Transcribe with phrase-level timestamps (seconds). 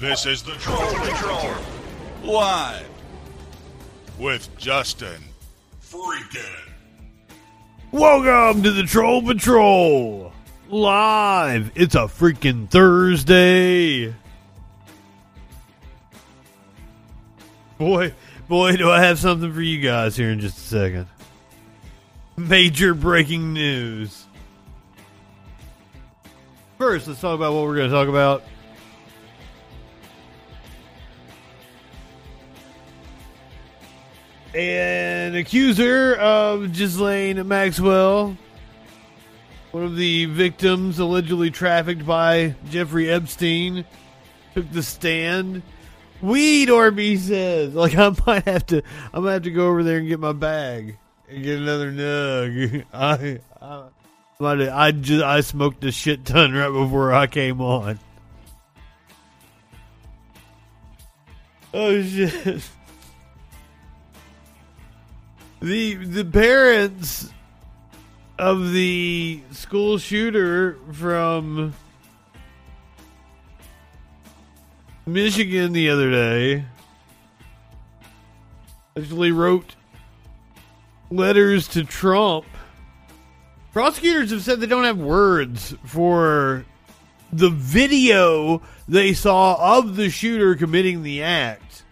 [0.00, 1.54] This is the Troll Patrol.
[2.24, 2.88] Live.
[4.18, 5.22] With Justin.
[5.82, 6.72] Freaking.
[7.92, 10.32] Welcome to the Troll Patrol.
[10.70, 11.70] Live.
[11.74, 14.14] It's a freaking Thursday.
[17.76, 18.14] Boy,
[18.48, 21.08] boy, do I have something for you guys here in just a second.
[22.38, 24.24] Major breaking news.
[26.78, 28.44] First, let's talk about what we're going to talk about.
[34.54, 38.36] An accuser of Ghislaine Maxwell,
[39.70, 43.84] one of the victims allegedly trafficked by Jeffrey Epstein,
[44.54, 45.62] took the stand.
[46.20, 47.74] Weed, Orby says.
[47.74, 48.82] Like I might have to,
[49.14, 50.98] I might have to go over there and get my bag
[51.28, 52.84] and get another nug.
[52.92, 53.74] I, I,
[54.40, 58.00] have- I just, I smoked a shit ton right before I came on.
[61.72, 62.62] Oh shit.
[65.60, 67.30] The the parents
[68.38, 71.74] of the school shooter from
[75.04, 76.64] Michigan the other day
[78.96, 79.74] actually wrote
[81.10, 82.46] letters to Trump.
[83.74, 86.64] Prosecutors have said they don't have words for
[87.34, 91.82] the video they saw of the shooter committing the act.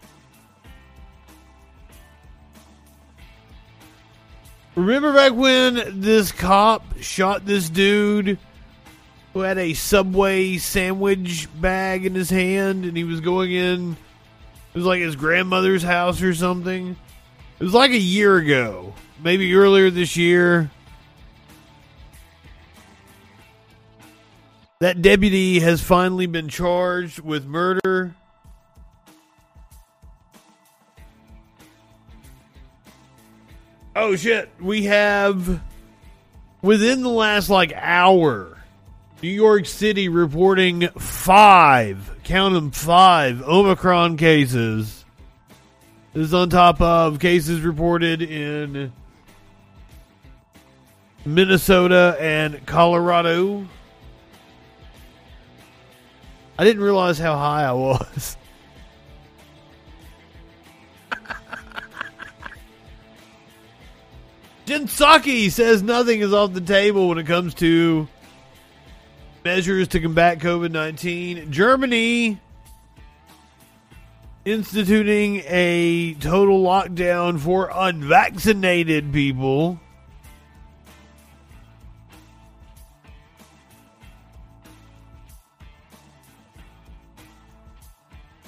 [4.79, 8.39] Remember back when this cop shot this dude
[9.33, 13.97] who had a Subway sandwich bag in his hand and he was going in,
[14.73, 16.95] it was like his grandmother's house or something?
[17.59, 20.71] It was like a year ago, maybe earlier this year.
[24.79, 28.15] That deputy has finally been charged with murder.
[34.01, 35.61] Oh shit, we have
[36.61, 38.57] within the last like hour
[39.21, 45.03] New York City reporting five, count them five Omicron cases.
[46.13, 48.93] This is on top of cases reported in
[51.25, 53.67] Minnesota and Colorado.
[56.57, 58.37] I didn't realize how high I was.
[64.69, 68.07] Jen Psaki says nothing is off the table when it comes to
[69.43, 71.51] measures to combat COVID 19.
[71.51, 72.39] Germany
[74.45, 79.79] instituting a total lockdown for unvaccinated people.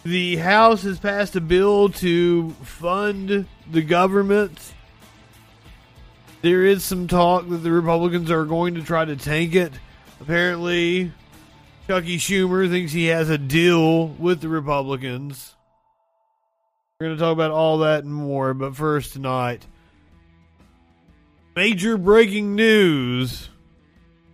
[0.03, 4.75] The House has passed a bill to fund the government.
[6.41, 9.73] There is some talk that the Republicans are going to try to tank it.
[10.19, 11.11] Apparently,
[11.87, 15.55] Chucky Schumer thinks he has a deal with the Republicans.
[16.99, 19.67] We're going to talk about all that and more, but first tonight,
[21.55, 23.49] major breaking news.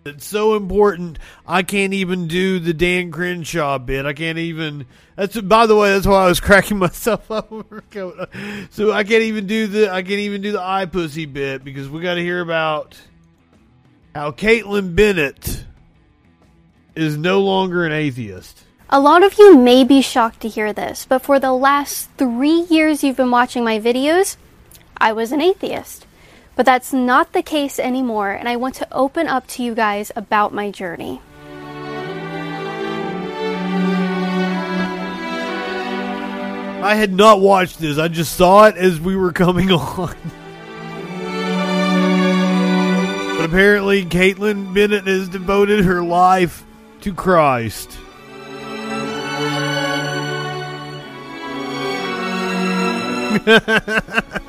[0.08, 1.20] It's so important.
[1.46, 4.06] I can't even do the Dan Crenshaw bit.
[4.06, 4.86] I can't even.
[5.16, 5.92] That's by the way.
[5.92, 7.52] That's why I was cracking myself up.
[8.72, 9.92] So I can't even do the.
[9.92, 12.98] I can't even do the eye pussy bit because we got to hear about
[14.16, 15.66] how Kaitlin Bennett
[16.96, 18.64] is no longer an atheist.
[18.90, 22.66] A lot of you may be shocked to hear this, but for the last three
[22.70, 24.38] years you've been watching my videos,
[24.98, 26.07] I was an atheist.
[26.58, 30.12] But that's not the case anymore, and I want to open up to you guys
[30.16, 31.22] about my journey.
[36.82, 38.00] I had not watched this.
[38.00, 40.16] I just saw it as we were coming on.
[43.38, 46.66] but apparently, Kaitlin Bennett has devoted her life
[47.02, 48.00] to Christ.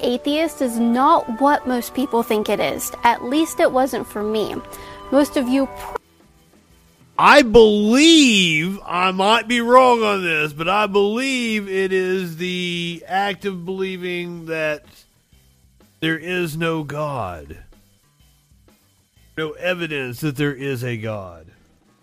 [0.00, 2.92] atheist is not what most people think it is.
[3.04, 4.56] At least it wasn't for me.
[5.10, 5.68] Most of you
[7.20, 13.44] I believe, I might be wrong on this, but I believe it is the act
[13.44, 14.84] of believing that
[15.98, 17.58] there is no God.
[19.36, 21.47] No evidence that there is a God.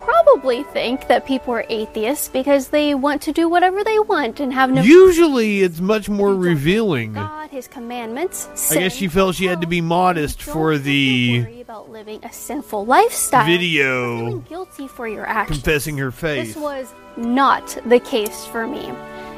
[0.06, 4.54] Probably think that people are atheists because they want to do whatever they want and
[4.54, 7.14] have no Usually it's much more revealing.
[7.14, 8.48] God His commandments.
[8.72, 12.32] I guess she felt she had to be modest for the worry about living a
[12.32, 13.46] sinful lifestyle.
[13.46, 15.60] video Feeling guilty for your actions.
[15.60, 18.92] confessing her face This was not the case for me.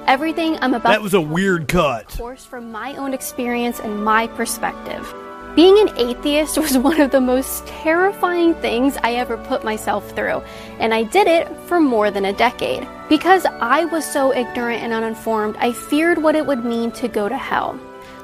[0.07, 2.11] Everything I'm about That was a weird cut.
[2.11, 5.13] Of course from my own experience and my perspective.
[5.57, 10.43] Being an atheist was one of the most terrifying things I ever put myself through,
[10.77, 12.87] and I did it for more than a decade.
[13.09, 17.27] Because I was so ignorant and uninformed, I feared what it would mean to go
[17.27, 17.73] to hell.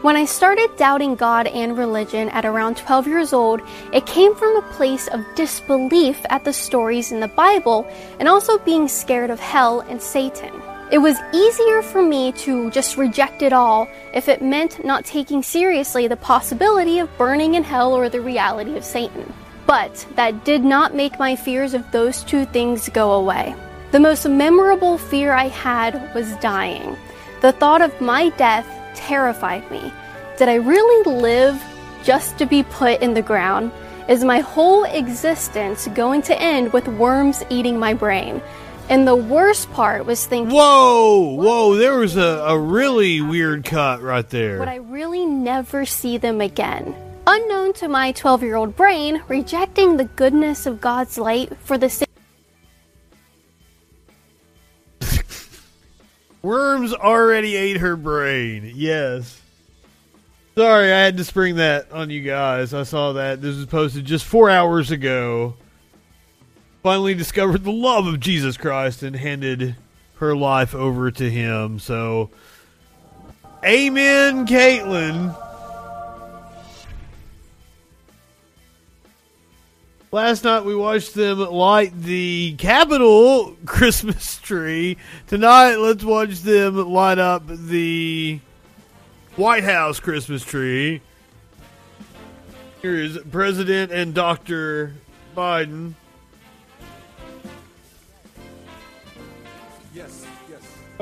[0.03, 4.56] When I started doubting God and religion at around 12 years old, it came from
[4.56, 7.88] a place of disbelief at the stories in the Bible
[8.19, 10.53] and also being scared of hell and Satan.
[10.91, 15.41] It was easier for me to just reject it all if it meant not taking
[15.41, 19.33] seriously the possibility of burning in hell or the reality of Satan.
[19.65, 23.56] But that did not make my fears of those two things go away.
[23.91, 26.97] The most memorable fear I had was dying.
[27.41, 29.91] The thought of my death terrified me.
[30.38, 31.63] Did I really live
[32.03, 33.71] just to be put in the ground?
[34.09, 38.41] Is my whole existence going to end with worms eating my brain?
[38.89, 44.01] And the worst part was thinking, Whoa, whoa, there was a, a really weird cut
[44.01, 44.59] right there.
[44.59, 46.95] would I really never see them again?
[47.25, 51.89] Unknown to my 12 year old brain, rejecting the goodness of God's light for the
[51.89, 52.09] sake
[56.44, 58.74] Worms already ate her brain.
[58.75, 59.39] Yes.
[60.56, 62.74] Sorry, I had to spring that on you guys.
[62.74, 63.41] I saw that.
[63.41, 65.56] This was posted just four hours ago.
[66.83, 69.77] Finally discovered the love of Jesus Christ and handed
[70.15, 71.80] her life over to him.
[71.80, 72.30] So,
[73.63, 75.33] amen, Kaitlin.
[80.12, 84.97] Last night we watched them light the Capitol Christmas tree.
[85.27, 88.41] Tonight, let's watch them light up the
[89.38, 91.01] White House Christmas tree.
[92.81, 94.95] Here is President and Dr.
[95.36, 95.94] Biden.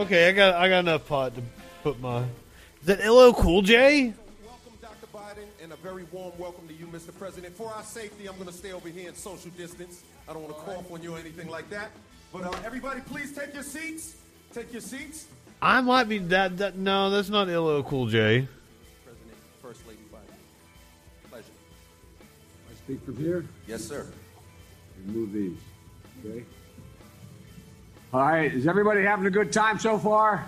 [0.01, 1.43] Okay, I got I got enough pot to
[1.83, 2.21] put my.
[2.21, 4.15] Is that LL Cool J?
[4.43, 5.05] Welcome, Dr.
[5.13, 7.15] Biden, and a very warm welcome to you, Mr.
[7.15, 7.55] President.
[7.55, 10.01] For our safety, I'm going to stay over here in social distance.
[10.27, 11.91] I don't want to cough on you or anything like that.
[12.33, 14.15] But uh, everybody, please take your seats.
[14.55, 15.27] Take your seats.
[15.61, 16.57] I might be that.
[16.57, 18.47] That no, that's not LL Cool J.
[19.05, 21.29] President, First Lady Biden.
[21.29, 21.45] Pleasure.
[22.71, 23.45] I speak from here.
[23.67, 24.07] Yes, sir.
[25.05, 25.59] Remove these.
[26.25, 26.43] Okay.
[28.13, 28.53] All right.
[28.53, 30.45] Is everybody having a good time so far?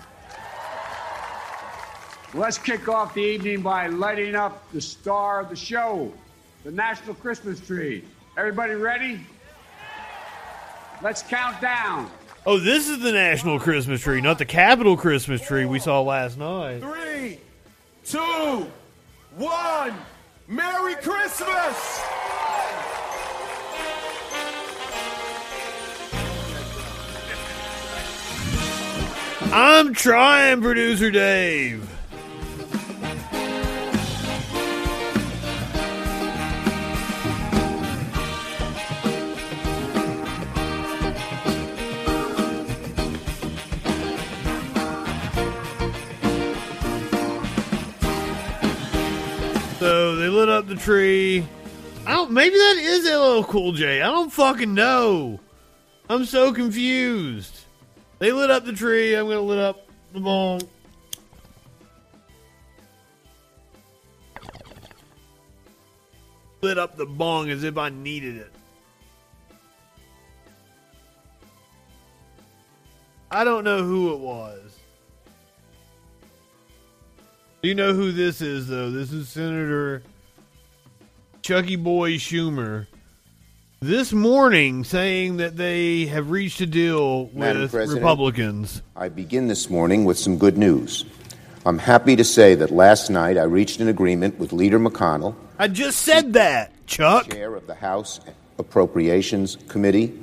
[2.34, 6.12] Let's kick off the evening by lighting up the star of the show,
[6.64, 8.04] the National Christmas tree.
[8.36, 9.20] Everybody ready?
[11.00, 12.10] Let's count down.
[12.44, 16.36] Oh, this is the National Christmas tree, not the Capitol Christmas tree we saw last
[16.36, 16.80] night.
[16.80, 17.38] Three,
[18.04, 18.66] two,
[19.36, 19.94] one.
[20.46, 22.02] Merry Christmas!
[29.56, 31.88] I'm trying, producer Dave.
[49.78, 51.46] So they lit up the tree.
[52.04, 52.32] I don't.
[52.32, 54.02] Maybe that is LL Cool J.
[54.02, 55.38] I don't fucking know.
[56.10, 57.63] I'm so confused.
[58.24, 59.14] They lit up the tree.
[59.14, 60.62] I'm gonna lit up the bong.
[66.62, 68.50] Lit up the bong as if I needed it.
[73.30, 74.78] I don't know who it was.
[77.60, 78.90] Do you know who this is, though?
[78.90, 80.02] This is Senator
[81.42, 82.86] Chucky Boy Schumer.
[83.84, 87.74] This morning, saying that they have reached a deal with.
[87.74, 88.80] Republicans.
[88.96, 91.04] I begin this morning with some good news.
[91.66, 95.68] I'm happy to say that last night I reached an agreement with Leader McConnell, I
[95.68, 97.30] just said that, Chuck.
[97.30, 98.20] chair of the House
[98.58, 100.18] Appropriations Committee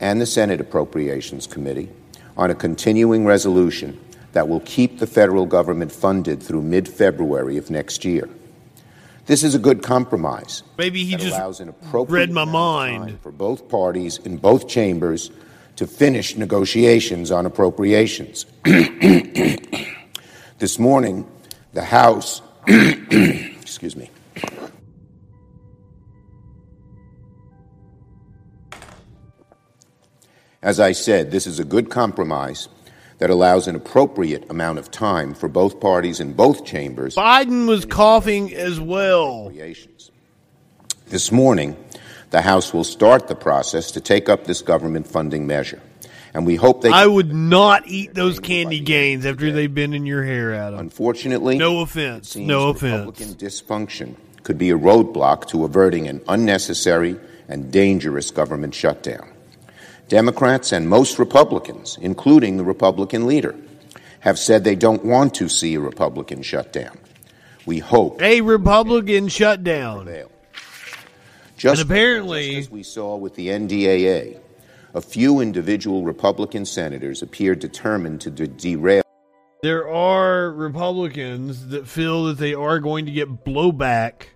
[0.00, 1.90] and the Senate Appropriations Committee,
[2.38, 4.00] on a continuing resolution
[4.32, 8.30] that will keep the federal government funded through mid February of next year.
[9.26, 13.20] This is a good compromise Maybe he just allows an appropriate read my mind.
[13.20, 15.30] for both parties in both chambers
[15.76, 18.44] to finish negotiations on appropriations.
[20.58, 21.26] this morning,
[21.72, 24.10] the House, excuse me,
[30.62, 32.68] As I said, this is a good compromise
[33.18, 37.14] that allows an appropriate amount of time for both parties in both chambers.
[37.14, 39.52] Biden was coughing as well.
[41.06, 41.76] This morning,
[42.30, 45.80] the House will start the process to take up this government funding measure.
[46.32, 46.90] And we hope they.
[46.90, 50.80] I would not eat those candy canes after they've been in your hair, Adam.
[50.80, 52.34] Unfortunately, no offense.
[52.34, 53.06] No offense.
[53.06, 57.16] Republican dysfunction could be a roadblock to averting an unnecessary
[57.48, 59.28] and dangerous government shutdown.
[60.14, 63.56] Democrats and most Republicans, including the Republican leader,
[64.20, 66.96] have said they don't want to see a Republican shutdown.
[67.66, 70.06] We hope a Republican shutdown.
[71.56, 74.38] Just, and apparently, just as we saw with the NDAA,
[74.94, 79.02] a few individual Republican senators appear determined to de- derail.
[79.64, 84.26] There are Republicans that feel that they are going to get blowback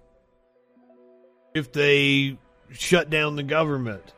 [1.55, 2.37] if they
[2.73, 4.13] shut down the government.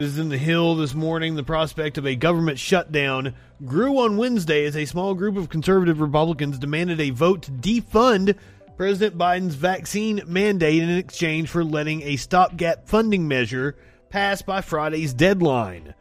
[0.00, 1.34] This is in the Hill this morning.
[1.34, 3.34] The prospect of a government shutdown
[3.66, 8.34] grew on Wednesday as a small group of conservative Republicans demanded a vote to defund
[8.78, 13.76] President Biden's vaccine mandate in exchange for letting a stopgap funding measure
[14.08, 15.92] pass by Friday's deadline.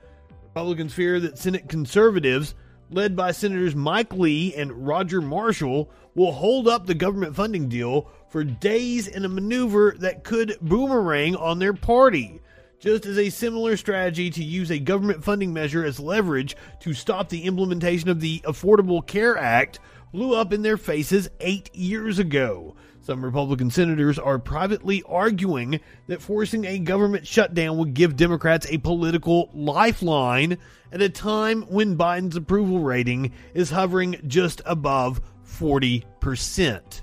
[0.45, 2.55] Republicans fear that Senate conservatives,
[2.91, 8.09] led by Senators Mike Lee and Roger Marshall, will hold up the government funding deal
[8.29, 12.39] for days in a maneuver that could boomerang on their party
[12.79, 17.29] just as a similar strategy to use a government funding measure as leverage to stop
[17.29, 19.79] the implementation of the Affordable Care Act
[20.11, 22.75] blew up in their faces eight years ago.
[23.01, 28.77] Some Republican senators are privately arguing that forcing a government shutdown would give Democrats a
[28.77, 30.57] political lifeline
[30.91, 37.01] at a time when Biden's approval rating is hovering just above 40%.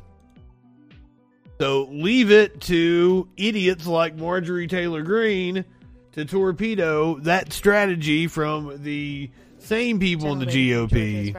[1.58, 5.64] So leave it to idiots like Marjorie Taylor Greene
[6.12, 11.32] to torpedo that strategy from the same people in the GOP.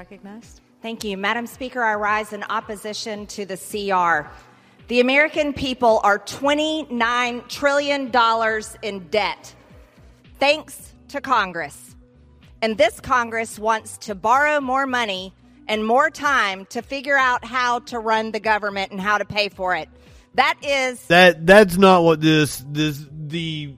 [0.82, 1.18] Thank you.
[1.18, 4.30] Madam Speaker, I rise in opposition to the CR.
[4.88, 8.12] The American people are $29 trillion
[8.82, 9.56] in debt,
[10.40, 11.96] thanks to Congress.
[12.62, 15.34] And this Congress wants to borrow more money
[15.68, 19.50] and more time to figure out how to run the government and how to pay
[19.50, 19.90] for it.
[20.38, 23.76] That is that that's not what this this the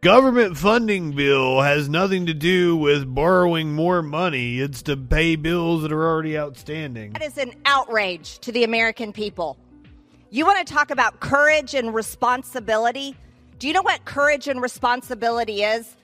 [0.00, 4.60] government funding bill has nothing to do with borrowing more money.
[4.60, 7.12] It's to pay bills that are already outstanding.
[7.12, 9.58] That is an outrage to the American people.
[10.30, 13.14] You want to talk about courage and responsibility?
[13.58, 15.96] Do you know what courage and responsibility is?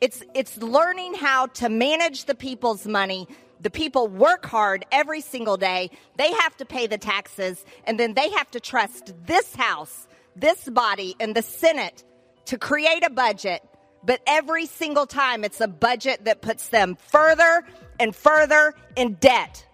[0.00, 3.26] It's it's learning how to manage the people's money
[3.60, 5.90] the people work hard every single day.
[6.16, 10.68] They have to pay the taxes, and then they have to trust this House, this
[10.68, 12.04] body, and the Senate
[12.46, 13.62] to create a budget.
[14.02, 17.64] But every single time, it's a budget that puts them further
[17.98, 19.66] and further in debt.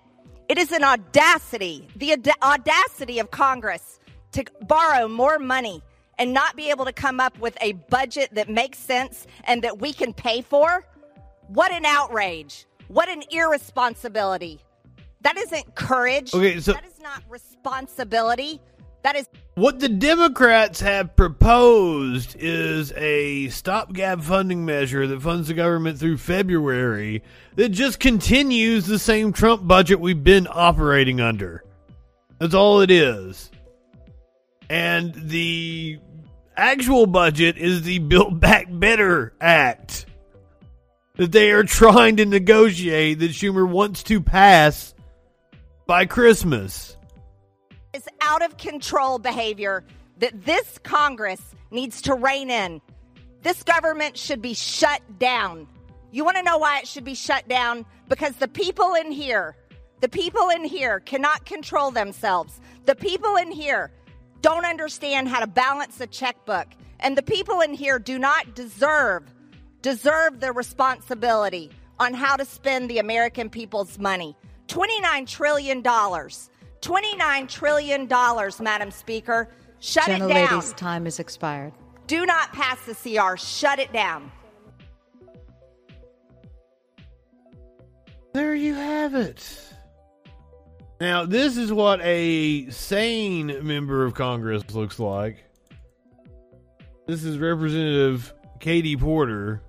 [0.48, 4.00] It is an audacity, the ad- audacity of Congress
[4.32, 5.82] to borrow more money
[6.18, 9.80] and not be able to come up with a budget that makes sense and that
[9.80, 10.84] we can pay for.
[11.48, 12.66] What an outrage.
[12.88, 14.60] What an irresponsibility.
[15.22, 16.32] That isn't courage.
[16.34, 18.60] Okay, so that is not responsibility.
[19.02, 25.54] That is what the Democrats have proposed is a stopgap funding measure that funds the
[25.54, 27.22] government through February
[27.54, 31.64] that just continues the same Trump budget we've been operating under.
[32.38, 33.50] That's all it is.
[34.68, 36.00] And the
[36.56, 40.06] actual budget is the Build Back Better Act
[41.16, 44.94] that they are trying to negotiate that Schumer wants to pass
[45.86, 46.96] by Christmas.
[47.92, 49.84] It's out of control behavior
[50.18, 52.80] that this Congress needs to rein in.
[53.42, 55.68] This government should be shut down.
[56.10, 57.84] You want to know why it should be shut down?
[58.08, 59.56] Because the people in here,
[60.00, 62.60] the people in here cannot control themselves.
[62.84, 63.90] The people in here
[64.40, 66.68] don't understand how to balance a checkbook.
[67.00, 69.24] And the people in here do not deserve
[69.86, 74.36] deserve the responsibility on how to spend the American people's money.
[74.66, 75.80] $29 trillion.
[75.80, 79.48] $29 trillion, Madam Speaker.
[79.78, 80.56] Shut Gentle it down.
[80.56, 81.72] Lady's time has expired.
[82.08, 83.36] Do not pass the CR.
[83.36, 84.32] Shut it down.
[88.34, 89.56] There you have it.
[91.00, 95.44] Now, this is what a sane member of Congress looks like.
[97.06, 99.62] This is Representative Katie Porter.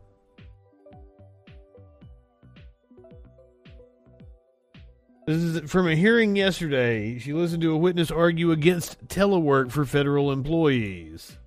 [5.27, 7.19] This is from a hearing yesterday.
[7.19, 11.37] She listened to a witness argue against telework for federal employees.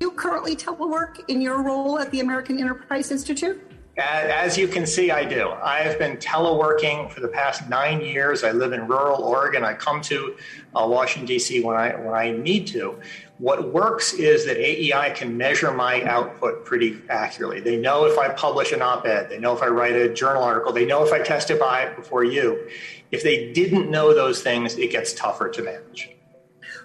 [0.00, 3.58] You currently telework in your role at the American Enterprise Institute?
[3.96, 5.48] As you can see, I do.
[5.48, 8.44] I have been teleworking for the past nine years.
[8.44, 9.64] I live in rural Oregon.
[9.64, 10.36] I come to
[10.76, 11.62] uh, Washington D.C.
[11.62, 13.00] when I when I need to.
[13.38, 17.60] What works is that AEI can measure my output pretty accurately.
[17.60, 19.28] They know if I publish an op-ed.
[19.28, 20.72] They know if I write a journal article.
[20.72, 22.68] They know if I testify before you.
[23.12, 26.10] If they didn't know those things, it gets tougher to manage.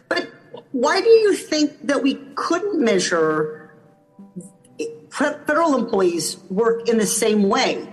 [0.09, 0.29] But
[0.71, 3.67] why do you think that we couldn't measure?
[5.17, 7.91] federal employees work in the same way.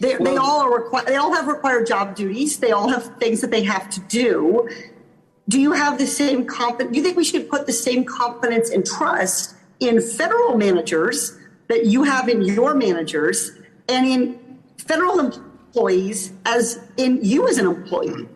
[0.00, 1.06] They, well, they all are required.
[1.06, 2.58] They all have required job duties.
[2.58, 4.68] They all have things that they have to do.
[5.48, 6.92] Do you have the same confidence?
[6.92, 11.36] Do you think we should put the same confidence and trust in federal managers
[11.68, 13.52] that you have in your managers
[13.88, 15.51] and in federal employees
[16.44, 18.28] as in you as an employee?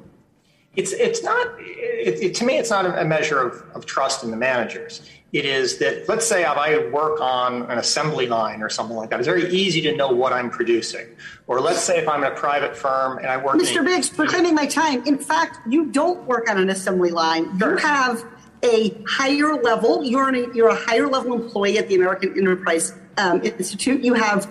[0.74, 1.46] It's it's not.
[1.58, 5.44] It, it, to me, it's not a measure of, of trust in the managers it
[5.44, 9.18] is that let's say I work on an assembly line or something like that.
[9.18, 11.08] It's very easy to know what I'm producing.
[11.46, 13.56] Or let's say if I'm in a private firm and I work.
[13.56, 13.84] Mr.
[13.84, 15.04] Biggs, reclaiming my time.
[15.06, 17.58] In fact, you don't work on an assembly line.
[17.58, 18.24] You have
[18.62, 20.04] a higher level.
[20.04, 24.02] You're an, you're a higher level employee at the American Enterprise um, Institute.
[24.02, 24.50] You have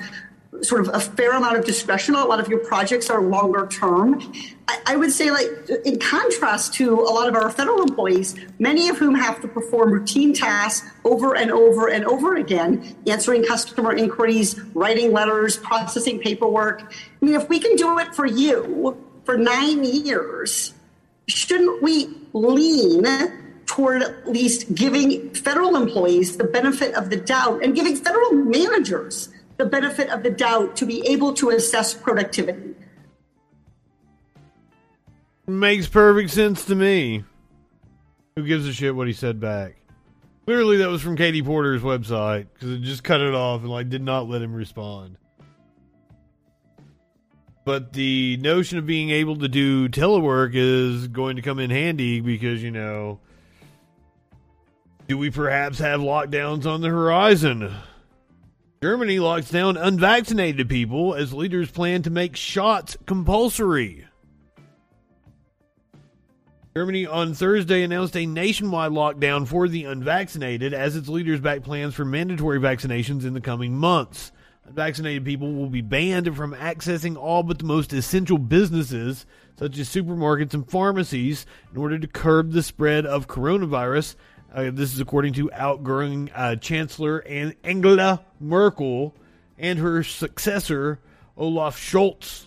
[0.67, 2.15] sort of a fair amount of discretion.
[2.15, 4.33] A lot of your projects are longer term.
[4.67, 5.47] I, I, would say, like,
[5.85, 9.91] in contrast to a lot of our federal employees, many of whom have to perform
[9.91, 16.81] routine tasks over and over and over again, answering customer inquiries, writing letters, processing paperwork.
[16.81, 20.73] I mean, if we can do it for you for nine years,
[21.27, 23.05] shouldn't we lean
[23.65, 29.29] toward at least giving federal employees the benefit of the doubt and giving federal managers
[29.57, 32.75] the benefit of the doubt to be able to assess productivity.
[35.47, 37.23] Makes perfect sense to me.
[38.35, 39.75] Who gives a shit what he said back?
[40.45, 43.89] Clearly, that was from Katie Porter's website because it just cut it off and like
[43.89, 45.17] did not let him respond.
[47.63, 52.19] But the notion of being able to do telework is going to come in handy
[52.19, 53.19] because you know,
[55.07, 57.73] do we perhaps have lockdowns on the horizon?
[58.85, 64.05] Germany locks down unvaccinated people as leaders plan to make shots compulsory.
[66.75, 71.95] Germany on Thursday announced a nationwide lockdown for the unvaccinated as its leaders back plans
[71.95, 74.31] for mandatory vaccinations in the coming months.
[74.67, 79.25] Unvaccinated people will be banned from accessing all but the most essential businesses,
[79.57, 84.13] such as supermarkets and pharmacies, in order to curb the spread of coronavirus
[84.55, 87.21] uh, this is according to outgoing uh, Chancellor
[87.63, 89.13] Angela Merkel
[89.59, 90.99] and her successor,
[91.35, 92.45] Olaf Scholz.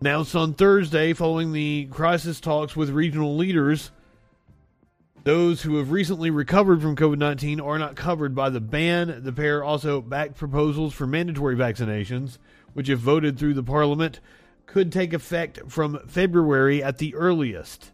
[0.00, 3.92] Announced on Thursday following the crisis talks with regional leaders,
[5.22, 9.22] those who have recently recovered from COVID 19 are not covered by the ban.
[9.22, 12.38] The pair also backed proposals for mandatory vaccinations,
[12.74, 14.20] which, if voted through the parliament,
[14.66, 17.92] could take effect from February at the earliest.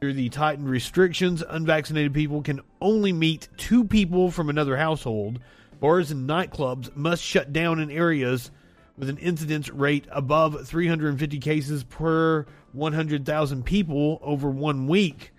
[0.00, 5.40] Through the tightened restrictions, unvaccinated people can only meet two people from another household.
[5.80, 8.50] Bars and nightclubs must shut down in areas
[8.96, 15.32] with an incidence rate above 350 cases per 100,000 people over one week.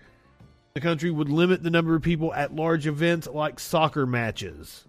[0.73, 4.85] The country would limit the number of people at large events like soccer matches.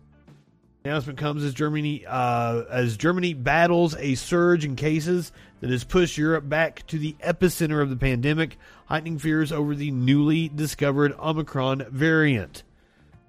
[0.86, 6.16] Announcement comes as Germany uh, as Germany battles a surge in cases that has pushed
[6.16, 11.86] Europe back to the epicenter of the pandemic, heightening fears over the newly discovered Omicron
[11.90, 12.62] variant.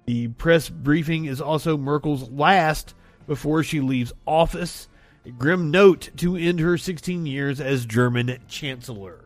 [0.06, 2.94] The press briefing is also Merkel's last
[3.26, 4.88] before she leaves office,
[5.26, 9.24] a grim note to end her 16 years as German Chancellor.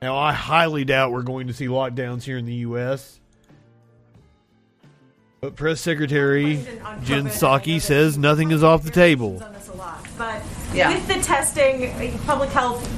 [0.00, 3.20] Now, I highly doubt we're going to see lockdowns here in the U.S.
[5.42, 6.64] But Press Secretary
[7.02, 9.42] Jen Psaki says nothing is off the table.
[10.16, 10.40] But
[10.72, 10.94] yeah.
[10.94, 12.88] with the testing, public health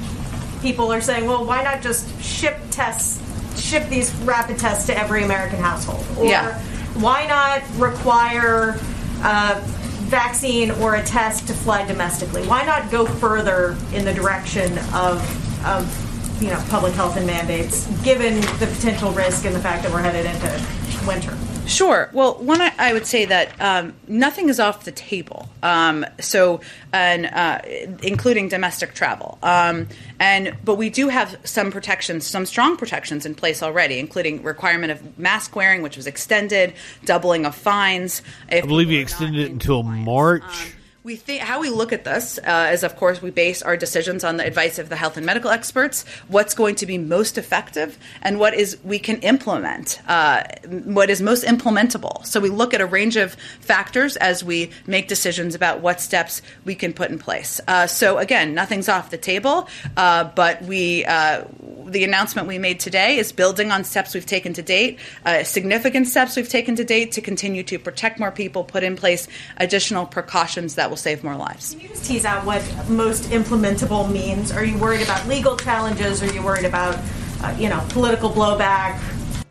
[0.61, 3.19] people are saying, well, why not just ship tests,
[3.59, 6.05] ship these rapid tests to every American household?
[6.19, 6.61] Or yeah.
[6.99, 8.79] why not require
[9.23, 9.59] a
[10.05, 12.45] vaccine or a test to fly domestically?
[12.45, 17.87] Why not go further in the direction of, of you know, public health and mandates,
[18.03, 21.35] given the potential risk and the fact that we're headed into winter?
[21.67, 22.09] Sure.
[22.13, 25.49] Well, one, I, I would say that um, nothing is off the table.
[25.63, 26.61] Um, so,
[26.93, 27.61] and uh,
[28.03, 29.37] including domestic travel.
[29.41, 29.87] Um,
[30.19, 34.91] and but we do have some protections, some strong protections in place already, including requirement
[34.91, 36.73] of mask wearing, which was extended,
[37.03, 38.21] doubling of fines.
[38.49, 40.73] I believe he extended it until March.
[41.05, 44.23] We think how we look at this uh, is, of course, we base our decisions
[44.23, 46.03] on the advice of the health and medical experts.
[46.29, 51.21] What's going to be most effective, and what is we can implement, uh, what is
[51.21, 52.25] most implementable.
[52.25, 56.41] So we look at a range of factors as we make decisions about what steps
[56.63, 57.61] we can put in place.
[57.67, 61.43] Uh, so again, nothing's off the table, uh, but we uh,
[61.85, 66.07] the announcement we made today is building on steps we've taken to date, uh, significant
[66.07, 70.05] steps we've taken to date to continue to protect more people, put in place additional
[70.05, 71.71] precautions that will save more lives.
[71.71, 74.51] Can you just tease out what most implementable means?
[74.51, 76.21] Are you worried about legal challenges?
[76.23, 76.97] Are you worried about,
[77.41, 78.99] uh, you know, political blowback?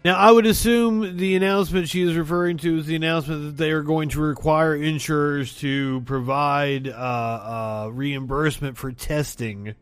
[0.05, 3.71] Now, I would assume the announcement she is referring to is the announcement that they
[3.71, 9.75] are going to require insurers to provide uh, uh, reimbursement for testing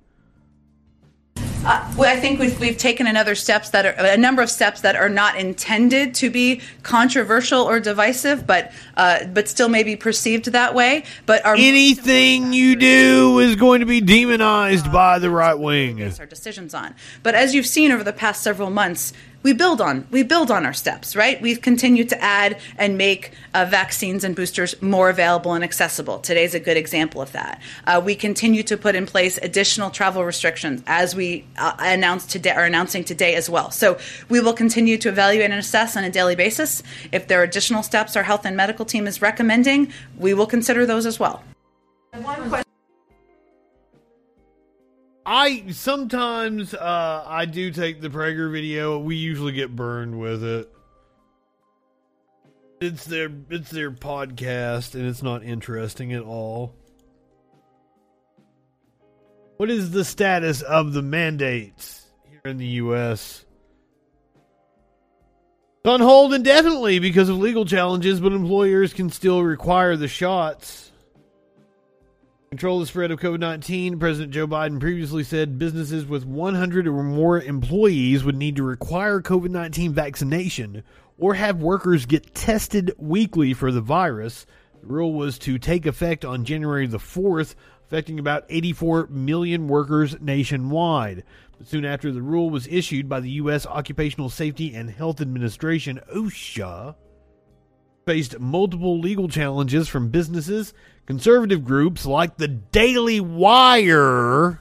[1.64, 4.80] uh, well, I think we've, we've taken another steps that are a number of steps
[4.80, 9.94] that are not intended to be controversial or divisive, but uh, but still may be
[9.94, 11.04] perceived that way.
[11.26, 16.02] But anything you do is going to be demonized uh, by the right wing.
[16.02, 20.06] Our decisions on, but as you've seen over the past several months, we build on
[20.10, 21.40] we build on our steps right?
[21.40, 26.18] We've continued to add and make uh, vaccines and boosters more available and accessible.
[26.18, 27.60] Today's a good example of that.
[27.86, 32.50] Uh, we continue to put in place additional travel restrictions as we uh, announced today
[32.50, 33.70] are announcing today as well.
[33.70, 36.82] So we will continue to evaluate and assess on a daily basis.
[37.10, 40.86] If there are additional steps our health and medical team is recommending we will consider
[40.86, 41.42] those as well.
[42.12, 42.61] One question
[45.24, 48.98] I sometimes uh, I do take the Prager video.
[48.98, 50.72] We usually get burned with it.
[52.80, 56.74] It's their it's their podcast and it's not interesting at all.
[59.58, 63.44] What is the status of the mandates here in the US?
[65.84, 70.91] It's on hold indefinitely because of legal challenges, but employers can still require the shots
[72.52, 77.02] control the spread of COVID 19, President Joe Biden previously said businesses with 100 or
[77.02, 80.84] more employees would need to require COVID 19 vaccination
[81.16, 84.44] or have workers get tested weekly for the virus.
[84.82, 87.54] The rule was to take effect on January the 4th,
[87.86, 91.24] affecting about 84 million workers nationwide.
[91.56, 93.64] But soon after the rule was issued by the U.S.
[93.64, 96.96] Occupational Safety and Health Administration, OSHA,
[98.04, 100.74] faced multiple legal challenges from businesses
[101.06, 104.60] conservative groups like the Daily Wire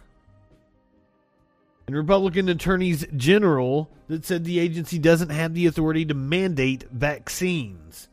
[1.87, 8.07] and Republican attorneys general that said the agency doesn't have the authority to mandate vaccines.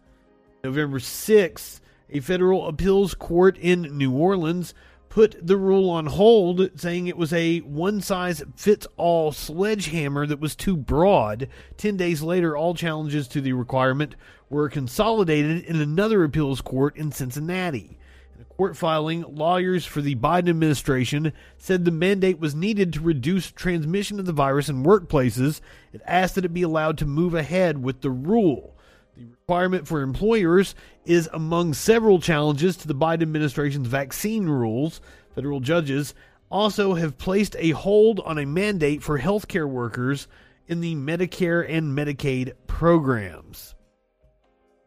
[0.64, 4.75] November 6th, a federal appeals court in New Orleans
[5.18, 10.38] put the rule on hold, saying it was a one size fits all sledgehammer that
[10.38, 11.48] was too broad.
[11.76, 14.14] Ten days later, all challenges to the requirement
[14.48, 17.98] were consolidated in another appeals court in Cincinnati
[18.37, 23.00] In a court filing, lawyers for the Biden administration said the mandate was needed to
[23.00, 25.61] reduce transmission of the virus in workplaces.
[25.92, 28.76] It asked that it be allowed to move ahead with the rule.
[29.16, 30.76] The requirement for employers
[31.09, 35.01] is among several challenges to the Biden administration's vaccine rules.
[35.35, 36.14] Federal judges
[36.51, 40.29] also have placed a hold on a mandate for healthcare workers
[40.66, 43.75] in the Medicare and Medicaid programs.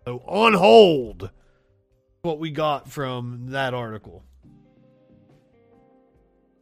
[0.05, 1.31] So, on hold
[2.21, 4.23] what we got from that article.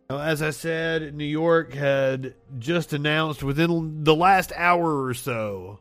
[0.09, 5.79] Now, as I said, New York had just announced within the last hour or so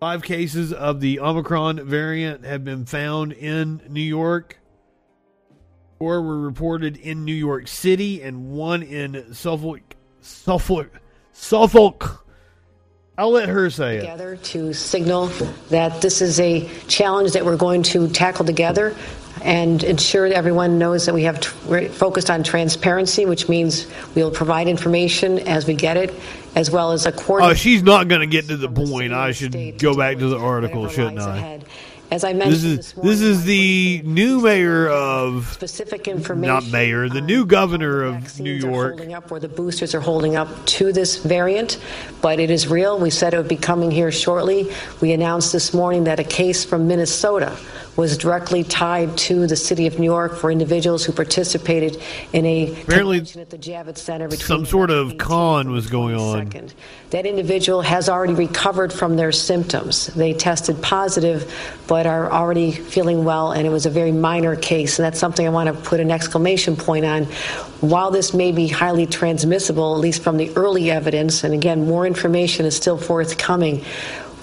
[0.00, 4.58] five cases of the Omicron variant have been found in New York.
[5.98, 9.82] Four were reported in New York City and one in Suffolk,
[10.22, 10.90] Suffolk,
[11.32, 12.20] Suffolk,
[13.20, 14.00] I'll let her say it.
[14.00, 15.26] Together to signal
[15.68, 18.96] that this is a challenge that we're going to tackle together
[19.42, 24.30] and ensure that everyone knows that we have t- focused on transparency, which means we'll
[24.30, 26.14] provide information as we get it,
[26.54, 27.56] as well as a coordinated.
[27.56, 29.12] Oh, she's not going to get to the point.
[29.12, 31.36] I should go back to the article, shouldn't I?
[31.36, 31.64] Ahead.
[32.10, 36.52] As I mentioned, this is this, morning, this is the new mayor of specific information.
[36.52, 38.96] Not mayor, the new governor of New York.
[38.96, 41.78] holding up where the boosters are holding up to this variant,
[42.20, 42.98] but it is real.
[42.98, 44.72] We said it would be coming here shortly.
[45.00, 47.56] We announced this morning that a case from Minnesota
[47.96, 52.00] was directly tied to the city of New York for individuals who participated
[52.32, 54.30] in a Apparently, at the Javits Center.
[54.30, 56.50] Some sort of con was going on.
[57.10, 60.06] That individual has already recovered from their symptoms.
[60.08, 61.52] They tested positive,
[61.88, 64.98] but are already feeling well, and it was a very minor case.
[64.98, 67.24] And that's something I want to put an exclamation point on.
[67.80, 72.06] While this may be highly transmissible, at least from the early evidence, and again, more
[72.06, 73.84] information is still forthcoming,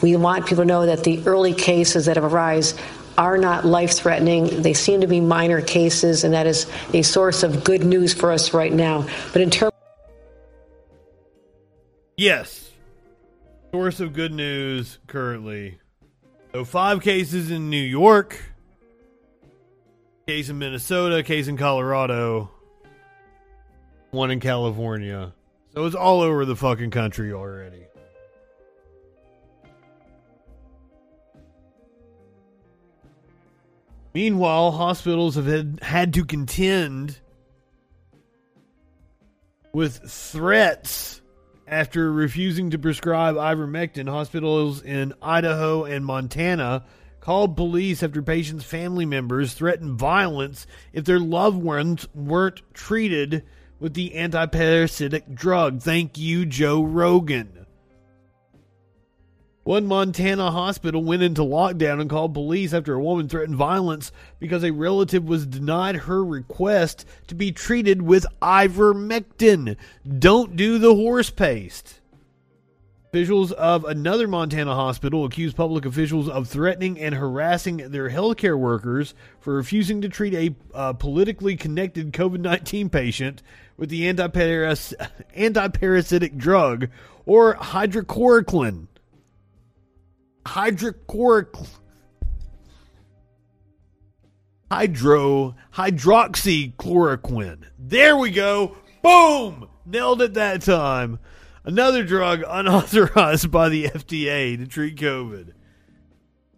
[0.02, 2.78] we want people to know that the early cases that have arisen
[3.18, 4.62] are not life threatening.
[4.62, 8.32] They seem to be minor cases, and that is a source of good news for
[8.32, 9.08] us right now.
[9.34, 9.74] But in terms
[12.18, 12.72] Yes.
[13.72, 15.80] Source of good news currently.
[16.52, 18.54] So five cases in New York,
[20.26, 22.50] case in Minnesota, case in Colorado,
[24.10, 25.34] one in California.
[25.76, 27.87] So it's all over the fucking country already.
[34.18, 37.20] Meanwhile, hospitals have had, had to contend
[39.72, 41.22] with threats
[41.68, 44.10] after refusing to prescribe ivermectin.
[44.10, 46.84] Hospitals in Idaho and Montana
[47.20, 53.44] called police after patients' family members threatened violence if their loved ones weren't treated
[53.80, 55.84] with the antiparasitic drug.
[55.84, 57.67] Thank you, Joe Rogan.
[59.68, 64.64] One Montana hospital went into lockdown and called police after a woman threatened violence because
[64.64, 69.76] a relative was denied her request to be treated with ivermectin.
[70.20, 72.00] Don't do the horse paste.
[73.12, 79.16] Officials of another Montana hospital accused public officials of threatening and harassing their healthcare workers
[79.42, 83.44] for refusing to treat a uh, politically connected COVID 19 patient
[83.76, 84.94] with the antiparas-
[85.38, 86.88] antiparasitic drug
[87.26, 88.88] or hydrochloroquine
[90.48, 91.50] hydrochloric
[94.72, 97.66] hydro hydroxychloroquine.
[97.78, 98.78] There we go.
[99.02, 99.70] Boom!
[99.86, 101.20] Nailed it that time.
[101.64, 105.54] Another drug unauthorized by the FDA to treat COVID.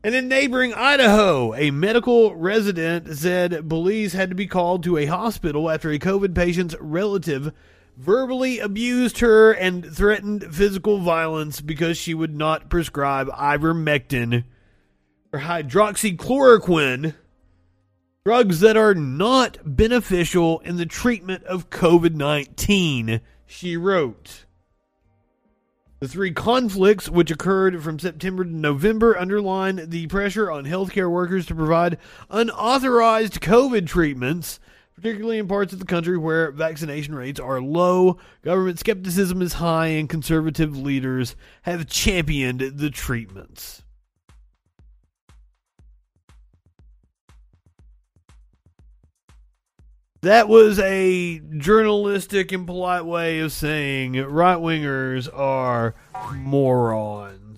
[0.01, 5.07] And in neighboring Idaho, a medical resident said police had to be called to a
[5.07, 7.51] hospital after a COVID patient's relative
[7.99, 14.45] verbally abused her and threatened physical violence because she would not prescribe ivermectin
[15.33, 17.13] or hydroxychloroquine,
[18.25, 24.45] drugs that are not beneficial in the treatment of COVID 19, she wrote.
[25.99, 31.45] The three conflicts, which occurred from September to November, underline the pressure on healthcare workers
[31.47, 31.97] to provide
[32.29, 34.61] unauthorized COVID treatments
[35.01, 39.87] particularly in parts of the country where vaccination rates are low, government skepticism is high,
[39.87, 43.83] and conservative leaders have championed the treatments.
[50.21, 55.95] That was a journalistic and polite way of saying right wingers are
[56.33, 57.48] morons.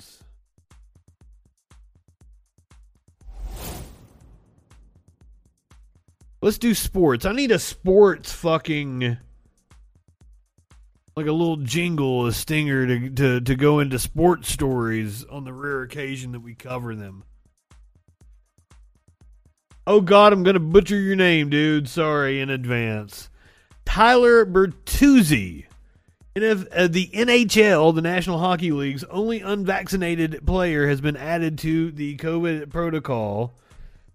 [6.42, 7.26] Let's do sports.
[7.26, 9.18] I need a sports fucking
[11.16, 15.54] like a little jingle, a stinger to to to go into sports stories on the
[15.54, 17.24] rare occasion that we cover them.
[19.86, 21.88] Oh God, I'm gonna butcher your name, dude.
[21.88, 23.30] Sorry in advance.
[23.86, 25.66] Tyler Bertuzzi.
[26.34, 31.92] if, uh, the NHL, the National Hockey League's only unvaccinated player, has been added to
[31.92, 33.54] the COVID protocol.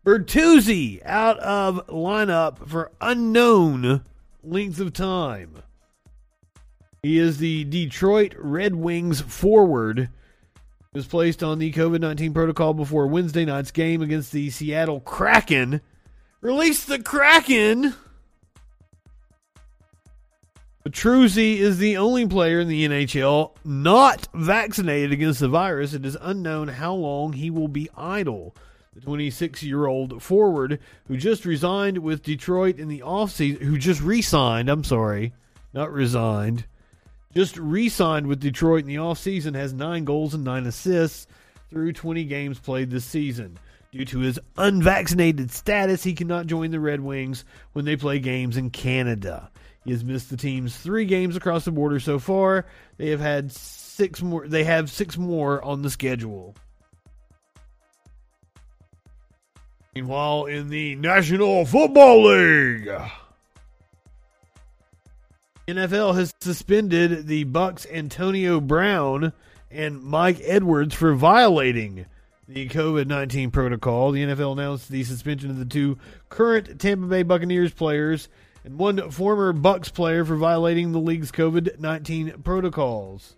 [0.07, 4.05] Bertuzzi out of lineup for unknown
[4.45, 5.65] length of time.
[7.03, 10.11] He is the Detroit Red Wings forward.
[10.93, 15.81] Was placed on the COVID 19 protocol before Wednesday night's game against the Seattle Kraken.
[16.41, 17.95] Release the Kraken!
[20.85, 25.95] Bertuzzi is the only player in the NHL not vaccinated against the virus.
[25.95, 28.55] It is unknown how long he will be idle
[28.97, 34.01] the 26 year old forward who just resigned with Detroit in the offseason, who just
[34.01, 35.35] re signed, I'm sorry,
[35.75, 36.65] not resigned,
[37.35, 41.27] just re signed with Detroit in the offseason, has nine goals and nine assists
[41.69, 43.59] through 20 games played this season.
[43.93, 48.57] Due to his unvaccinated status, he cannot join the Red Wings when they play games
[48.57, 49.51] in Canada.
[49.85, 52.65] He has missed the team's three games across the border so far.
[52.97, 54.49] They have had six more.
[54.49, 56.57] They have six more on the schedule.
[59.97, 62.91] Meanwhile, in the National Football League,
[65.67, 69.33] NFL has suspended the Bucs Antonio Brown
[69.71, 72.05] and Mike Edwards for violating
[72.47, 74.13] the COVID 19 protocol.
[74.13, 75.97] The NFL announced the suspension of the two
[76.29, 78.29] current Tampa Bay Buccaneers players
[78.67, 83.35] and one former Bucs player for violating the league's COVID 19 protocols.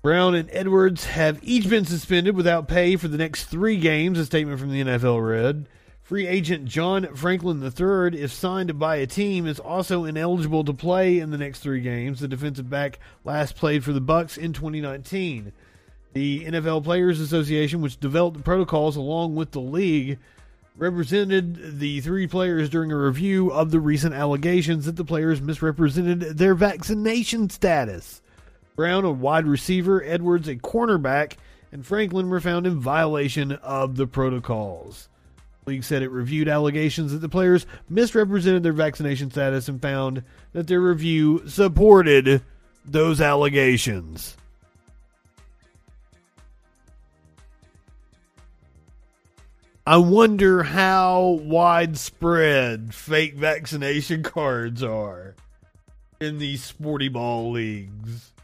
[0.00, 4.24] Brown and Edwards have each been suspended without pay for the next three games, a
[4.24, 5.66] statement from the NFL read.
[6.02, 11.18] Free agent John Franklin III, if signed by a team, is also ineligible to play
[11.18, 12.20] in the next three games.
[12.20, 15.52] The defensive back last played for the Bucs in 2019.
[16.12, 20.20] The NFL Players Association, which developed the protocols along with the league,
[20.76, 26.38] represented the three players during a review of the recent allegations that the players misrepresented
[26.38, 28.22] their vaccination status.
[28.78, 31.32] Brown, a wide receiver, Edwards, a cornerback,
[31.72, 35.08] and Franklin were found in violation of the protocols.
[35.64, 40.22] The league said it reviewed allegations that the players misrepresented their vaccination status and found
[40.52, 42.40] that their review supported
[42.84, 44.36] those allegations.
[49.84, 55.34] I wonder how widespread fake vaccination cards are
[56.20, 58.34] in these sporty ball leagues.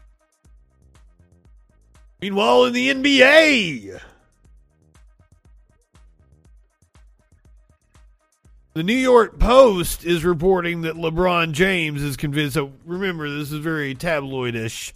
[2.21, 4.01] Meanwhile, in the NBA,
[8.73, 12.53] the New York Post is reporting that LeBron James is convinced.
[12.53, 14.93] So remember, this is very tabloidish.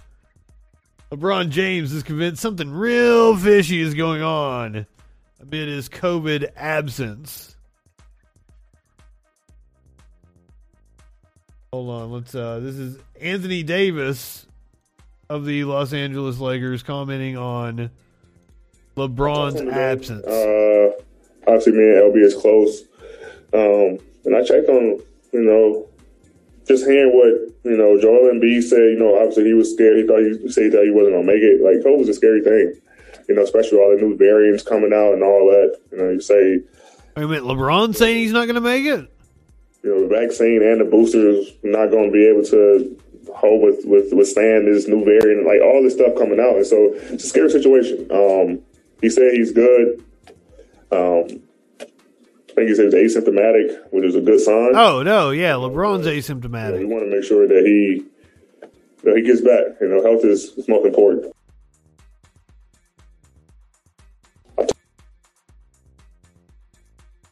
[1.12, 4.86] LeBron James is convinced something real fishy is going on
[5.42, 7.56] amid his COVID absence.
[11.74, 12.34] Hold on, let's.
[12.34, 14.46] uh This is Anthony Davis
[15.30, 17.92] of the Los Angeles Lakers commenting on
[18.98, 20.26] LeBron's absence.
[20.26, 20.92] Uh,
[21.46, 22.82] obviously, me and LB is close,
[23.54, 25.00] um, and I checked on
[25.32, 25.88] you know
[26.68, 28.80] just hearing what you know Joel Embiid said.
[28.80, 29.98] You know, obviously he was scared.
[29.98, 31.62] He thought he said he thought he wasn't gonna make it.
[31.62, 32.82] Like COVID was a scary thing.
[33.28, 35.80] You know, especially with all the new variants coming out and all that.
[35.92, 36.62] You know, you say.
[37.16, 39.12] I mean, LeBron saying he's not going to make it?
[39.84, 42.98] You know, the vaccine and the boosters not going to be able to
[43.36, 46.56] hold with, with withstand this new variant, like all this stuff coming out.
[46.56, 48.08] And so it's a scary situation.
[48.12, 48.62] Um,
[49.02, 50.04] he said he's good.
[50.92, 51.42] Um,
[51.80, 54.76] I think he said he's asymptomatic, which is a good sign.
[54.76, 56.80] Oh no, yeah, LeBron's asymptomatic.
[56.80, 58.06] we want to make sure that he
[59.04, 59.80] that he gets back.
[59.80, 61.34] You know, health is, is most important.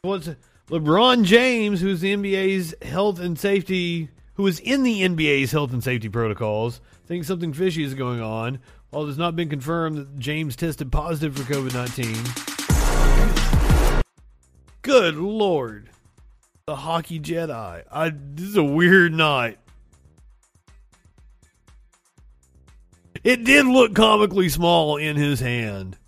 [0.02, 0.30] What's
[0.70, 5.82] LeBron James, who's the NBA's health and safety, who is in the NBA's health and
[5.84, 8.60] safety protocols, thinks something fishy is going on.
[8.90, 12.14] While it has not been confirmed that James tested positive for COVID 19.
[14.80, 15.90] Good lord.
[16.66, 17.82] The hockey Jedi.
[17.90, 19.58] I, this is a weird night.
[23.24, 25.98] It did look comically small in his hand.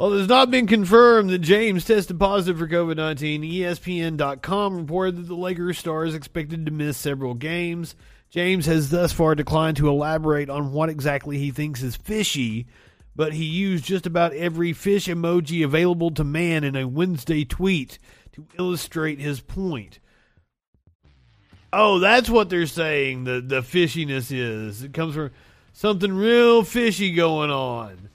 [0.00, 3.42] Well, it has not been confirmed that James tested positive for COVID 19.
[3.42, 7.94] ESPN.com reported that the Lakers star is expected to miss several games.
[8.30, 12.66] James has thus far declined to elaborate on what exactly he thinks is fishy,
[13.14, 17.98] but he used just about every fish emoji available to man in a Wednesday tweet
[18.32, 19.98] to illustrate his point.
[21.74, 24.82] Oh, that's what they're saying the, the fishiness is.
[24.82, 25.30] It comes from
[25.74, 28.08] something real fishy going on.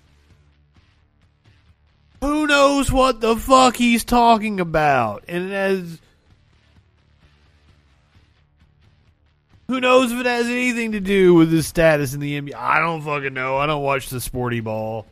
[2.25, 5.25] Who knows what the fuck he's talking about?
[5.27, 5.99] And as.
[9.67, 12.55] Who knows if it has anything to do with his status in the NBA?
[12.55, 13.57] I don't fucking know.
[13.57, 15.05] I don't watch the sporty ball.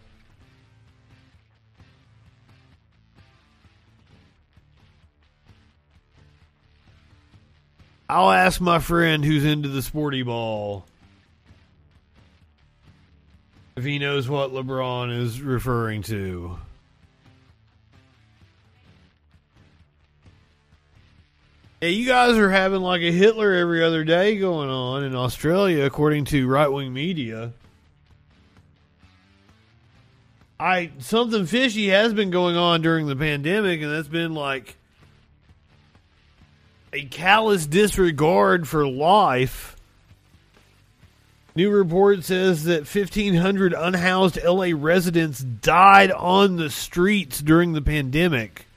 [8.09, 10.85] I'll ask my friend who's into the sporty ball
[13.75, 16.57] if he knows what LeBron is referring to.
[21.83, 25.83] Yeah, you guys are having like a Hitler every other day going on in Australia,
[25.83, 27.51] according to right wing media.
[30.57, 34.77] I something fishy has been going on during the pandemic, and that's been like
[36.93, 39.75] a callous disregard for life.
[41.53, 48.67] New report says that 1,500 unhoused LA residents died on the streets during the pandemic.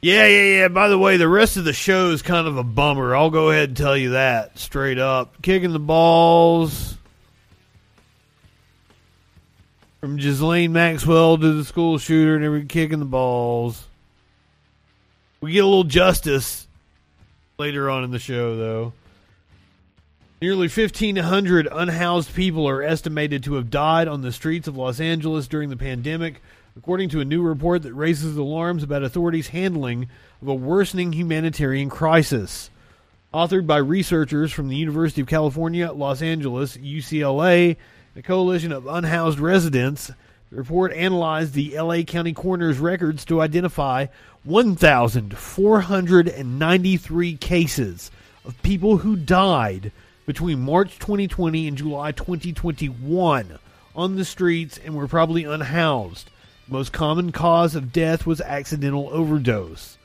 [0.00, 0.68] Yeah, yeah, yeah.
[0.68, 3.16] By the way, the rest of the show is kind of a bummer.
[3.16, 5.42] I'll go ahead and tell you that straight up.
[5.42, 6.96] Kicking the balls
[10.00, 13.86] from Ghislaine Maxwell to the school shooter and every kicking the balls.
[15.40, 16.68] We get a little justice
[17.58, 18.92] later on in the show, though.
[20.40, 25.48] Nearly 1,500 unhoused people are estimated to have died on the streets of Los Angeles
[25.48, 26.40] during the pandemic,
[26.78, 30.08] according to a new report that raises alarms about authorities' handling
[30.40, 32.70] of a worsening humanitarian crisis.
[33.34, 37.76] Authored by researchers from the University of California, Los Angeles, UCLA,
[38.14, 40.12] a coalition of unhoused residents,
[40.50, 44.06] the report analyzed the LA County Coroner's records to identify
[44.44, 48.12] 1,493 cases
[48.44, 49.90] of people who died
[50.26, 53.58] between March 2020 and July 2021
[53.96, 56.30] on the streets and were probably unhoused.
[56.68, 59.96] Most common cause of death was accidental overdose.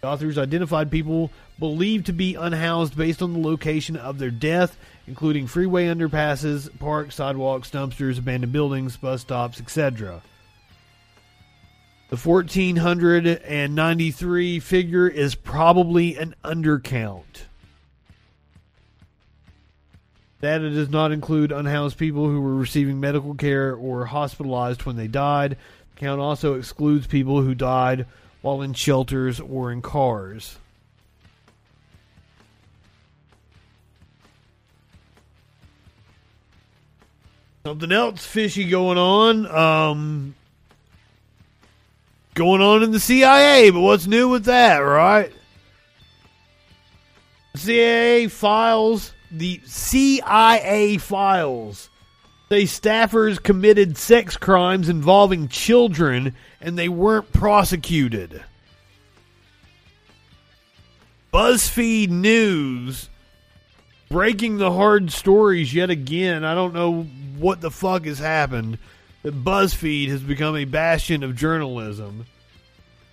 [0.00, 4.76] The authors identified people believed to be unhoused based on the location of their death,
[5.06, 10.22] including freeway underpasses, parks, sidewalks, dumpsters, abandoned buildings, bus stops, etc.
[12.10, 17.24] The 1493 figure is probably an undercount.
[20.40, 25.08] Data does not include unhoused people who were receiving medical care or hospitalized when they
[25.08, 25.56] died.
[25.98, 28.06] Count also excludes people who died
[28.40, 30.56] while in shelters or in cars.
[37.66, 39.46] Something else fishy going on.
[39.46, 40.34] Um,
[42.34, 45.32] going on in the CIA, but what's new with that, right?
[47.56, 51.90] CIA files, the CIA files
[52.48, 58.42] say staffers committed sex crimes involving children and they weren't prosecuted.
[61.32, 63.10] BuzzFeed News
[64.08, 66.44] breaking the hard stories yet again.
[66.44, 67.02] I don't know
[67.36, 68.78] what the fuck has happened.
[69.22, 72.24] That BuzzFeed has become a bastion of journalism.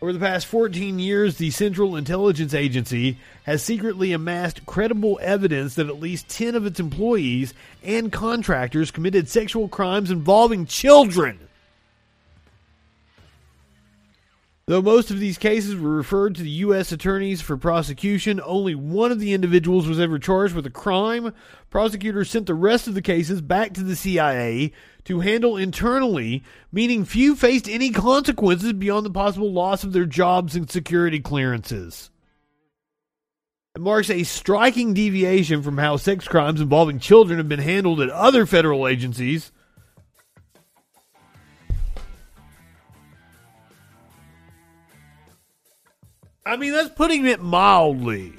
[0.02, 5.88] Over the past 14 years, the Central Intelligence Agency has secretly amassed credible evidence that
[5.88, 11.40] at least 10 of its employees and contractors committed sexual crimes involving children.
[14.68, 16.92] Though most of these cases were referred to the U.S.
[16.92, 21.36] attorneys for prosecution, only one of the individuals was ever charged with a crime.
[21.70, 24.72] Prosecutors sent the rest of the cases back to the CIA
[25.04, 26.42] to handle internally,
[26.72, 32.10] meaning few faced any consequences beyond the possible loss of their jobs and security clearances.
[33.76, 38.10] It marks a striking deviation from how sex crimes involving children have been handled at
[38.10, 39.52] other federal agencies.
[46.46, 48.34] I mean, that's putting it mildly.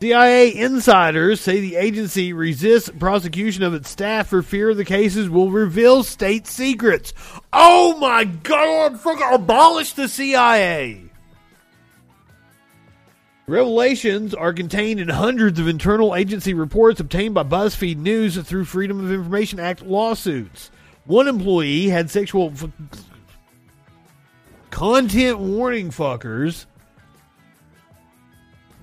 [0.00, 5.50] CIA insiders say the agency resists prosecution of its staff for fear the cases will
[5.52, 7.12] reveal state secrets.
[7.52, 11.04] Oh my god, fucking abolish the CIA!
[13.46, 19.04] Revelations are contained in hundreds of internal agency reports obtained by BuzzFeed News through Freedom
[19.04, 20.72] of Information Act lawsuits.
[21.04, 22.52] One employee had sexual
[24.72, 26.64] content warning fuckers.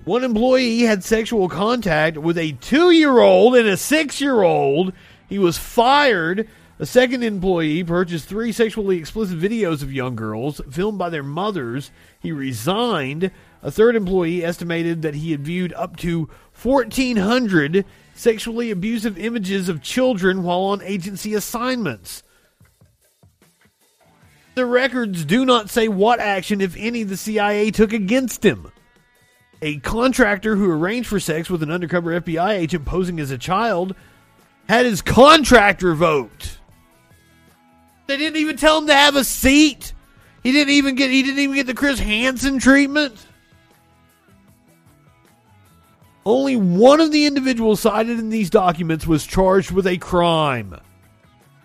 [0.06, 4.94] One employee had sexual contact with a two year old and a six year old.
[5.28, 6.48] He was fired.
[6.78, 11.92] A second employee purchased three sexually explicit videos of young girls filmed by their mothers.
[12.20, 13.32] He resigned.
[13.62, 16.30] A third employee estimated that he had viewed up to
[16.62, 17.84] 1,400
[18.14, 22.24] sexually abusive images of children while on agency assignments.
[24.60, 28.70] The records do not say what action, if any, the CIA took against him.
[29.62, 33.96] A contractor who arranged for sex with an undercover FBI agent posing as a child
[34.68, 36.60] had his contract revoked.
[38.08, 39.94] They didn't even tell him to have a seat.
[40.44, 43.16] He didn't even get he didn't even get the Chris Hansen treatment.
[46.26, 50.82] Only one of the individuals cited in these documents was charged with a crime.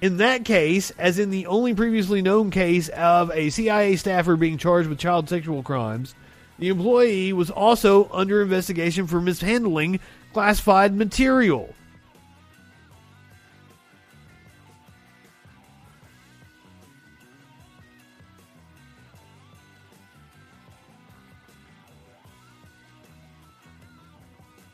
[0.05, 4.59] In that case, as in the only previously known case of a CIA staffer being
[4.59, 6.15] charged with child sexual crimes,
[6.59, 10.01] the employee was also under investigation for mishandling
[10.35, 11.75] classified material.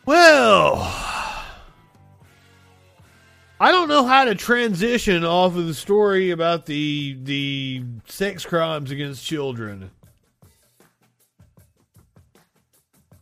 [0.05, 1.10] Well,
[3.63, 8.91] I don't know how to transition off of the story about the the sex crimes
[8.91, 9.91] against children.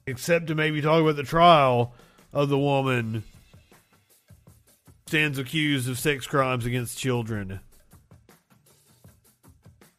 [0.06, 1.92] Except to maybe talk about the trial
[2.32, 3.24] of the woman
[5.08, 7.58] stands accused of sex crimes against children.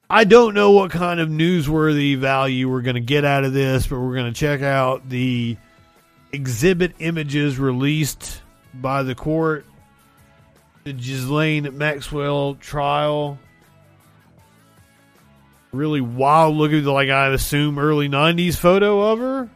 [0.09, 3.87] I don't know what kind of newsworthy value we're going to get out of this,
[3.87, 5.57] but we're going to check out the
[6.31, 8.41] exhibit images released
[8.73, 9.65] by the court.
[10.83, 13.37] The Ghislaine Maxwell trial.
[15.71, 19.49] Really wild looking, like I'd assume early 90s photo of her.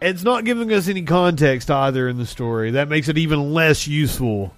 [0.00, 2.72] It's not giving us any context either in the story.
[2.72, 4.54] That makes it even less useful.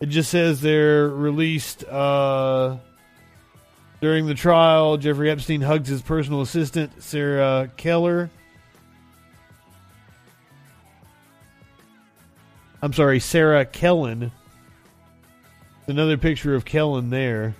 [0.00, 2.78] It just says they're released uh,
[4.02, 8.30] During the trial, Jeffrey Epstein hugs his personal assistant, Sarah Keller.
[12.82, 14.32] I'm sorry, Sarah Kellen.
[15.86, 17.54] Another picture of Kellen there.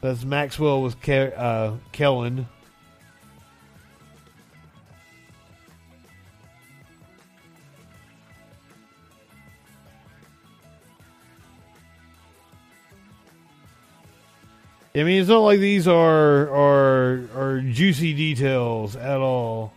[0.00, 2.46] That's Maxwell with Ke- uh, Kellen.
[14.96, 19.74] I mean, it's not like these are are are juicy details at all.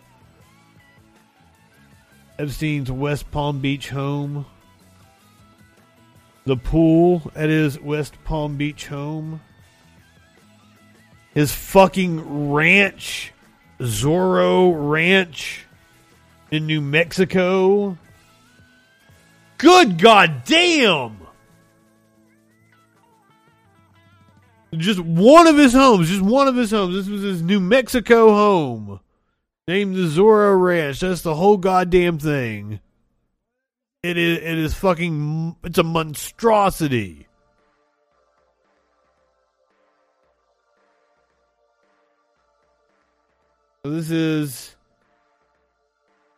[2.38, 4.46] Epstein's West Palm Beach home,
[6.46, 9.42] the pool at his West Palm Beach home,
[11.34, 13.34] his fucking ranch,
[13.82, 15.66] Zorro Ranch
[16.50, 17.98] in New Mexico.
[19.58, 21.29] Good goddamn!
[24.78, 26.94] Just one of his homes, just one of his homes.
[26.94, 29.00] This was his New Mexico home,
[29.68, 31.00] named the Zorro Ranch.
[31.00, 32.80] That's the whole goddamn thing.
[34.04, 34.38] It is.
[34.38, 35.56] It is fucking.
[35.64, 37.28] It's a monstrosity.
[43.84, 44.76] This is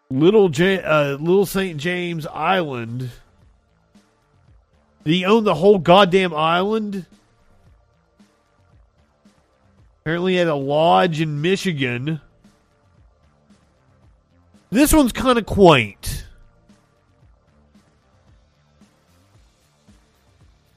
[0.09, 1.77] Little J- uh, Little St.
[1.77, 3.09] James Island.
[5.03, 7.05] He owned the whole goddamn island?
[10.01, 12.19] Apparently, at a lodge in Michigan.
[14.71, 16.25] This one's kind of quaint.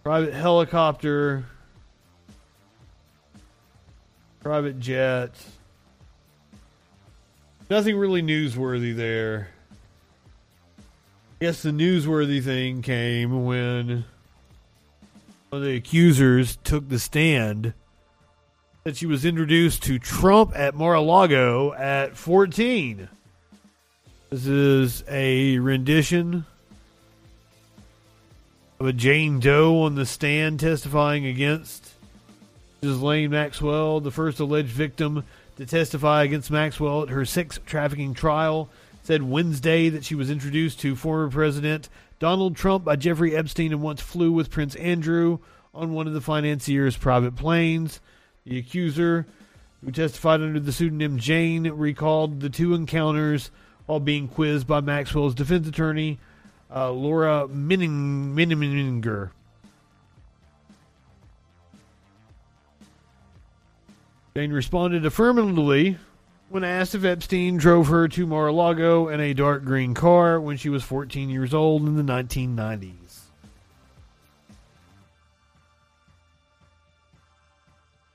[0.03, 1.47] Private helicopter.
[4.43, 5.31] Private jet.
[7.71, 9.49] Nothing really newsworthy there.
[11.41, 14.05] I guess the newsworthy thing came when
[15.51, 17.73] the accusers took the stand
[18.85, 23.09] that she was introduced to Trump at Mar-a-Lago at 14.
[24.29, 26.45] This is a rendition
[28.79, 31.95] of a Jane Doe on the stand testifying against
[32.83, 35.25] Ghislaine Maxwell, the first alleged victim
[35.57, 38.69] to testify against Maxwell at her sex trafficking trial,
[39.03, 43.81] said Wednesday that she was introduced to former President Donald Trump by Jeffrey Epstein and
[43.81, 45.39] once flew with Prince Andrew
[45.73, 48.01] on one of the financier's private planes.
[48.47, 49.27] The accuser,
[49.83, 53.51] who testified under the pseudonym Jane, recalled the two encounters
[53.87, 56.19] while being quizzed by Maxwell's defense attorney,
[56.75, 59.31] uh, Laura Minning- Menninger.
[64.37, 65.97] Jane responded affirmatively
[66.51, 70.39] when asked if Epstein drove her to Mar a Lago in a dark green car
[70.41, 73.04] when she was 14 years old in the 1990s.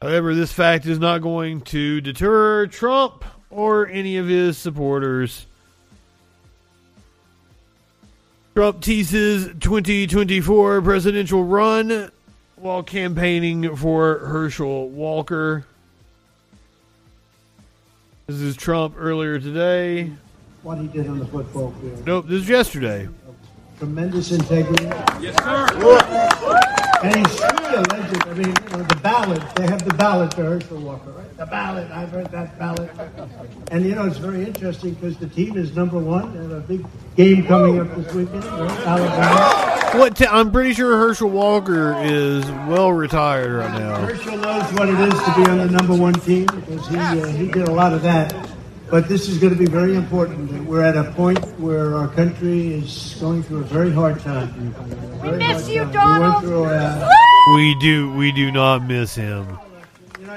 [0.02, 5.46] However, this fact is not going to deter Trump or any of his supporters.
[8.56, 12.12] Trump teases 2024 presidential run
[12.56, 15.66] while campaigning for Herschel Walker.
[18.28, 20.14] This is Trump earlier today.
[20.64, 22.06] What he did on the football field.
[22.06, 23.10] Nope, this is yesterday.
[23.80, 24.86] Tremendous integrity.
[25.20, 26.39] Yes, sir.
[27.02, 28.24] And he's truly a legend.
[28.24, 31.38] I mean, you know, the ballad, they have the ballad for Herschel Walker, right?
[31.38, 32.90] The ballad, I've heard that ballad.
[33.72, 36.34] And, you know, it's very interesting because the team is number one.
[36.34, 36.86] They have a big
[37.16, 38.80] game coming up this weekend, right?
[38.82, 39.98] Alabama.
[39.98, 40.18] What?
[40.18, 44.06] T- I'm pretty sure Herschel Walker is well retired right now.
[44.06, 47.28] Herschel knows what it is to be on the number one team because he, uh,
[47.28, 48.34] he did a lot of that.
[48.90, 50.66] But this is going to be very important.
[50.66, 54.74] We're at a point where our country is going through a very hard time.
[55.22, 56.44] We miss you, We went Donald.
[56.44, 57.10] through a,
[57.54, 58.12] We do.
[58.16, 59.58] We do not miss him.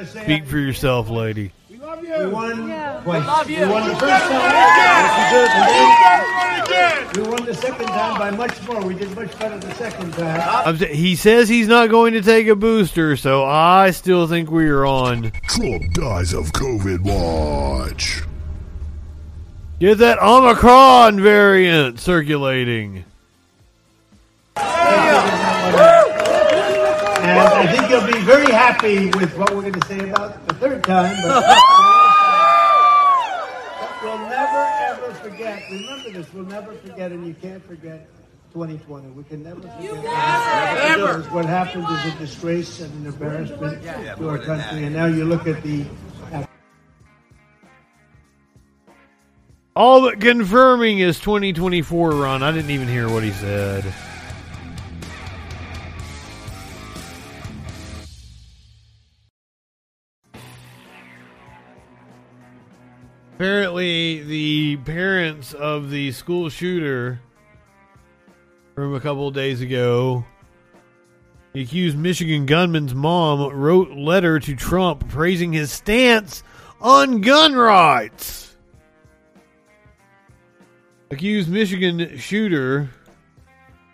[0.04, 1.52] Speak for yourself, lady.
[1.70, 2.66] We won
[3.02, 3.26] twice.
[3.26, 3.60] love you.
[3.60, 4.32] We won the first guys time.
[4.32, 5.92] won again.
[6.02, 7.26] Yes, we did.
[7.26, 8.82] We won the second time by much more.
[8.84, 10.76] We did much better the second time.
[10.76, 14.84] He says he's not going to take a booster, so I still think we are
[14.84, 15.30] on.
[15.48, 18.22] Trump dies of COVID watch.
[19.82, 23.04] Get that Omicron variant circulating.
[24.54, 24.64] And
[27.34, 30.84] I think you'll be very happy with what we're going to say about the third
[30.84, 31.16] time.
[31.24, 31.42] But
[34.04, 35.60] we'll never, ever forget.
[35.72, 36.32] Remember this.
[36.32, 38.08] We'll never forget, and you can't forget
[38.52, 39.08] 2020.
[39.08, 40.96] We can never forget.
[40.96, 41.22] Never.
[41.30, 44.84] What happened is a disgrace and an embarrassment to our country.
[44.84, 45.84] And now you look at the
[49.74, 52.42] All but confirming his 2024 run.
[52.42, 53.84] I didn't even hear what he said.
[63.34, 67.20] Apparently, the parents of the school shooter
[68.74, 70.24] from a couple days ago,
[71.54, 76.42] the accused Michigan gunman's mom wrote letter to Trump praising his stance
[76.80, 78.51] on gun rights.
[81.12, 82.88] Accused Michigan shooter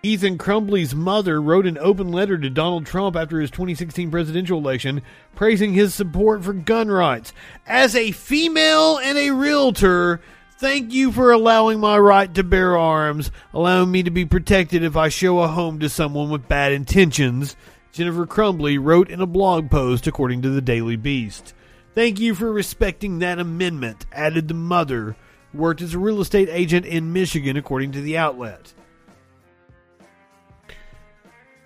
[0.04, 5.02] Ethan Crumbley's mother wrote an open letter to Donald Trump after his 2016 presidential election
[5.34, 7.32] praising his support for gun rights.
[7.66, 10.20] As a female and a realtor,
[10.60, 14.96] thank you for allowing my right to bear arms, allowing me to be protected if
[14.96, 17.56] I show a home to someone with bad intentions,
[17.90, 21.52] Jennifer Crumbley wrote in a blog post according to the Daily Beast.
[21.96, 25.16] Thank you for respecting that amendment, added the mother,
[25.55, 28.72] worked as a real estate agent in Michigan, according to the outlet.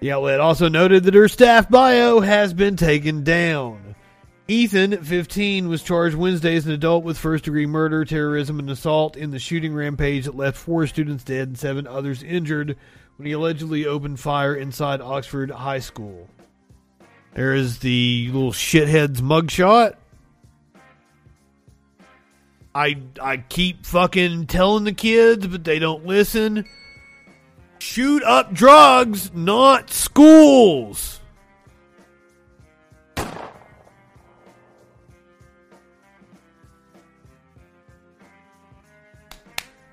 [0.01, 3.95] The outlet also noted that her staff bio has been taken down.
[4.49, 9.17] Ethan, 15, was charged Wednesday as an adult with first degree murder, terrorism, and assault
[9.17, 12.77] in the shooting rampage that left four students dead and seven others injured
[13.17, 16.29] when he allegedly opened fire inside Oxford High School.
[17.35, 19.95] There is the little shithead's mugshot.
[22.75, 26.65] I I keep fucking telling the kids, but they don't listen.
[27.79, 31.21] Shoot up drugs, not schools.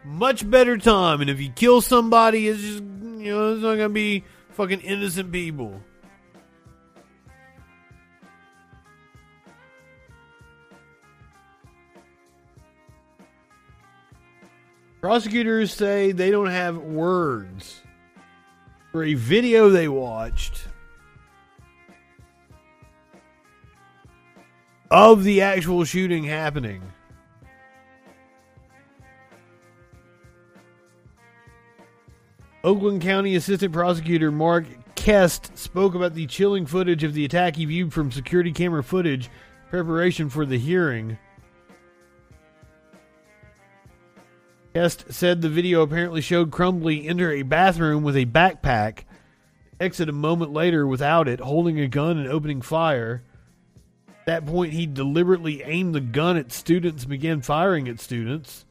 [0.05, 3.89] Much better time, and if you kill somebody, it's just you know it's not gonna
[3.89, 5.81] be fucking innocent people.
[15.01, 17.81] Prosecutors say they don't have words
[18.91, 20.67] for a video they watched
[24.91, 26.81] of the actual shooting happening.
[32.63, 37.63] Oakland County Assistant Prosecutor Marc Keast spoke about the chilling footage of the attack he
[37.63, 39.29] viewed from security camera footage
[39.69, 41.17] preparation for the hearing.
[44.79, 49.03] Keast said the video apparently showed Crumbley enter a bathroom with a backpack,
[49.77, 53.21] exit a moment later without it, holding a gun and opening fire.
[54.07, 58.65] At that point, he deliberately aimed the gun at students and began firing at students.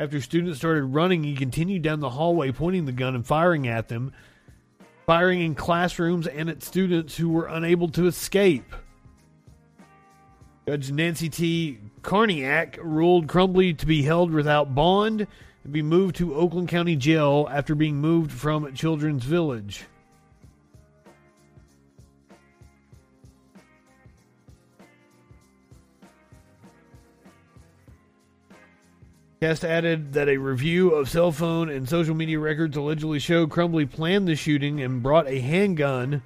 [0.00, 3.86] After students started running, he continued down the hallway, pointing the gun and firing at
[3.86, 4.12] them,
[5.06, 8.74] firing in classrooms and at students who were unable to escape.
[10.66, 11.78] Judge Nancy T.
[12.04, 15.26] Carniak ruled Crumbley to be held without bond
[15.64, 19.86] and be moved to Oakland County Jail after being moved from Children's Village.
[29.40, 33.90] Keast added that a review of cell phone and social media records allegedly showed Crumbley
[33.90, 36.22] planned the shooting and brought a handgun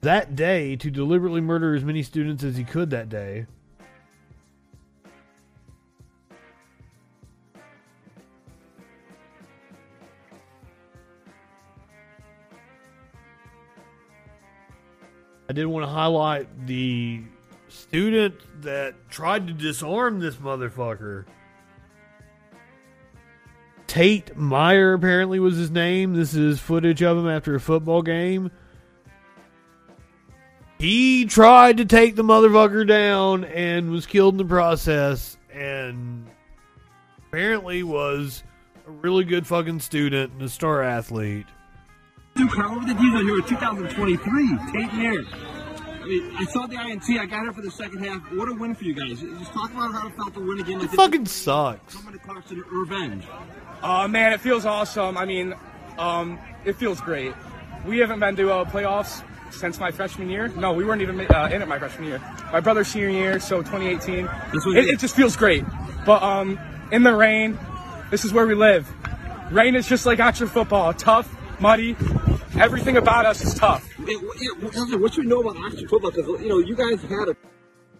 [0.00, 3.46] that day to deliberately murder as many students as he could that day.
[15.56, 17.22] Did want to highlight the
[17.68, 21.24] student that tried to disarm this motherfucker.
[23.86, 26.12] Tate Myre apparently was his name.
[26.12, 28.50] This is footage of him after a football game.
[30.78, 36.26] He tried to take the motherfucker down and was killed in the process and
[37.28, 38.44] apparently was
[38.86, 41.46] a really good fucking student and a star athlete.
[42.36, 44.58] Dude, can I over the Diesel here in 2023.
[44.72, 45.24] Tate Myre.
[46.02, 47.04] I mean, I saw the INT.
[47.18, 48.20] I got here for the second half.
[48.32, 49.20] What a win for you guys.
[49.20, 50.82] Just talk about how it felt to win again.
[50.82, 51.96] It fucking sucks.
[51.96, 53.24] Coming to Clarkston revenge.
[53.82, 55.16] Uh, man, it feels awesome.
[55.16, 55.54] I mean,
[55.98, 57.32] um, it feels great.
[57.86, 60.48] We haven't been to uh, playoffs since my freshman year.
[60.48, 62.20] No, we weren't even uh, in it my freshman year.
[62.52, 64.26] My brother's senior year, so 2018.
[64.26, 64.88] It, it.
[64.90, 65.64] it just feels great.
[66.04, 66.58] But um,
[66.92, 67.58] in the rain,
[68.10, 68.92] this is where we live.
[69.50, 70.92] Rain is just like Oxford football.
[70.92, 71.96] Tough, muddy.
[72.58, 73.86] Everything about us is tough.
[74.06, 76.10] Yeah, what- what- what you know about Oxford football?
[76.10, 77.36] Because you know you guys had a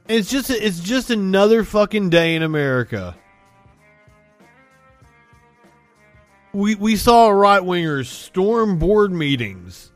[0.08, 3.16] It's just it's just another fucking day in America.
[6.52, 9.92] We we saw right wingers storm board meetings,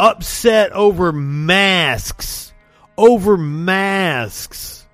[0.00, 2.52] upset over masks,
[2.98, 4.86] over masks.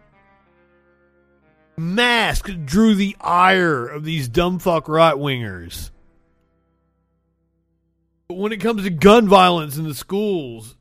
[1.79, 5.91] mask drew the ire of these dumb fuck right wingers.
[8.29, 10.77] When it comes to gun violence in the schools,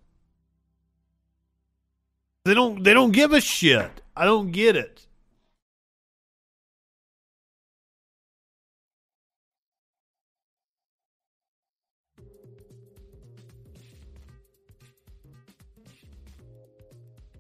[2.44, 4.02] they don't they don't give a shit.
[4.16, 5.06] I don't get it.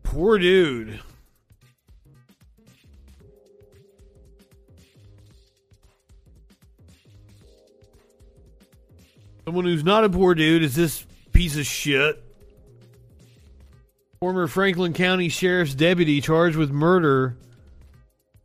[0.03, 1.01] Poor dude.
[9.46, 12.22] Someone who's not a poor dude is this piece of shit.
[14.20, 17.38] Former Franklin County Sheriff's deputy charged with murder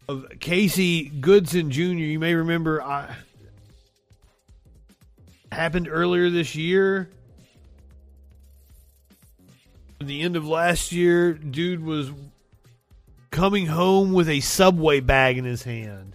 [0.08, 1.80] of Casey Goodson Jr.
[1.80, 3.14] You may remember I
[5.50, 7.08] happened earlier this year.
[10.00, 12.10] At the end of last year, dude was
[13.30, 16.14] coming home with a subway bag in his hand.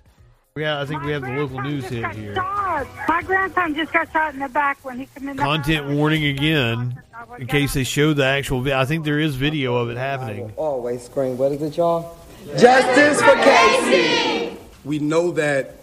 [0.55, 2.35] Yeah, I think we have the local news hit here.
[2.83, 3.07] Shot.
[3.07, 5.37] My grandson just got shot in the back when he came in.
[5.37, 7.01] the Content warning again,
[7.39, 8.61] in case they show the actual.
[8.61, 10.51] Vi- I think there is video of it happening.
[10.57, 11.37] Always scream.
[11.37, 12.17] What is it, y'all?
[12.57, 14.57] Justice for Casey.
[14.83, 15.75] We know that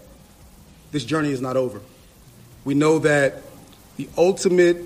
[0.91, 1.81] this journey is not over.
[2.63, 3.41] We know that
[3.97, 4.77] the ultimate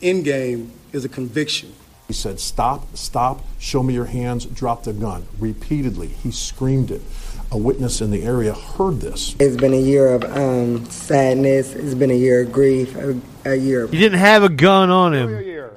[0.00, 1.74] end game is a conviction.
[2.08, 5.26] He said, Stop, stop, show me your hands, drop the gun.
[5.38, 7.02] Repeatedly, he screamed it.
[7.54, 9.36] A witness in the area heard this.
[9.38, 11.72] It's been a year of um, sadness.
[11.72, 12.96] It's been a year of grief.
[12.96, 13.84] A, a year.
[13.84, 15.28] Of He didn't have a gun on him,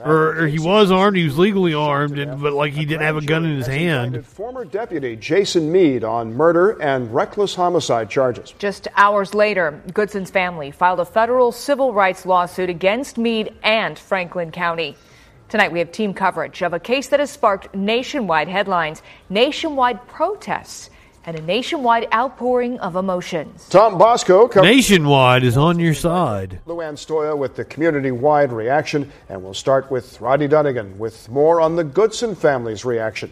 [0.03, 1.17] or, or he was armed.
[1.17, 4.25] He was legally armed, and, but like he didn't have a gun in his hand.
[4.25, 8.55] Former Deputy Jason Meade on murder and reckless homicide charges.
[8.57, 14.49] Just hours later, Goodson's family filed a federal civil rights lawsuit against Meade and Franklin
[14.49, 14.95] County.
[15.49, 20.89] Tonight, we have team coverage of a case that has sparked nationwide headlines, nationwide protests,
[21.27, 23.67] and a nationwide outpouring of emotions.
[23.67, 26.61] Tom Bosco covers Nationwide is on your side.
[26.65, 31.75] Luann Stoia with the community-wide reaction, and we'll start with Rodney Dunnigan with more on
[31.75, 33.29] the Goodson family's reaction.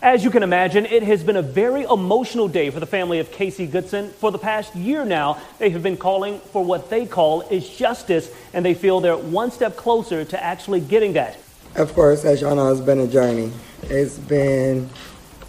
[0.00, 3.30] As you can imagine, it has been a very emotional day for the family of
[3.30, 4.08] Casey Goodson.
[4.08, 8.34] For the past year now, they have been calling for what they call is justice,
[8.54, 11.36] and they feel they're one step closer to actually getting that.
[11.76, 13.52] Of course, as y'all know, it's been a journey.
[13.82, 14.88] It's been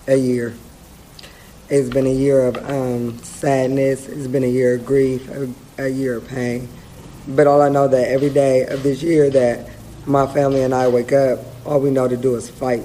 [0.08, 0.54] a year.
[1.70, 4.08] It's been a year of um, sadness.
[4.08, 6.68] It's been a year of grief, a, a year of pain.
[7.28, 9.70] But all I know that every day of this year that
[10.06, 12.84] my family and I wake up, all we know to do is fight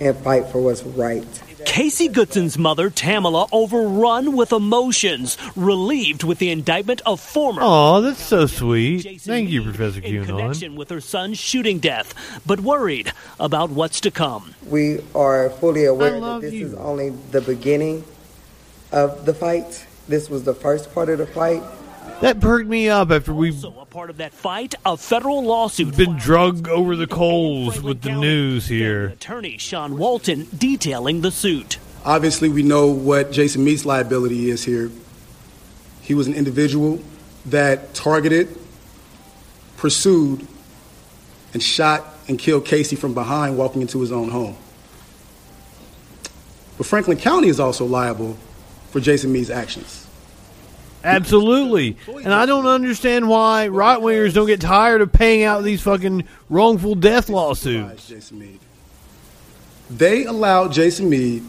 [0.00, 1.26] and fight for what's right.
[1.70, 7.60] Casey Goodson's mother, Tamala, overrun with emotions, relieved with the indictment of former.
[7.62, 9.20] Oh, that's so sweet.
[9.20, 12.12] Thank you, Professor in connection with her son's shooting death,
[12.44, 14.56] but worried about what's to come.
[14.66, 16.66] We are fully aware that this you.
[16.66, 18.02] is only the beginning
[18.90, 19.86] of the fight.
[20.08, 21.62] This was the first part of the fight.
[22.20, 25.96] That perked me up after we've A part of that fight, a federal lawsuit.
[25.96, 29.06] been drug over the coals with the news here.
[29.06, 31.78] Attorney Sean Walton detailing the suit.
[32.04, 34.90] Obviously, we know what Jason Meade's liability is here.
[36.02, 37.00] He was an individual
[37.46, 38.54] that targeted,
[39.78, 40.46] pursued,
[41.54, 44.56] and shot and killed Casey from behind walking into his own home.
[46.76, 48.36] But Franklin County is also liable
[48.90, 49.99] for Jason Meade's actions.
[51.02, 51.96] Absolutely.
[52.22, 56.24] And I don't understand why right wingers don't get tired of paying out these fucking
[56.48, 58.08] wrongful death lawsuits.
[58.08, 58.60] Jason Meade.
[59.88, 61.42] They allowed Jason Meade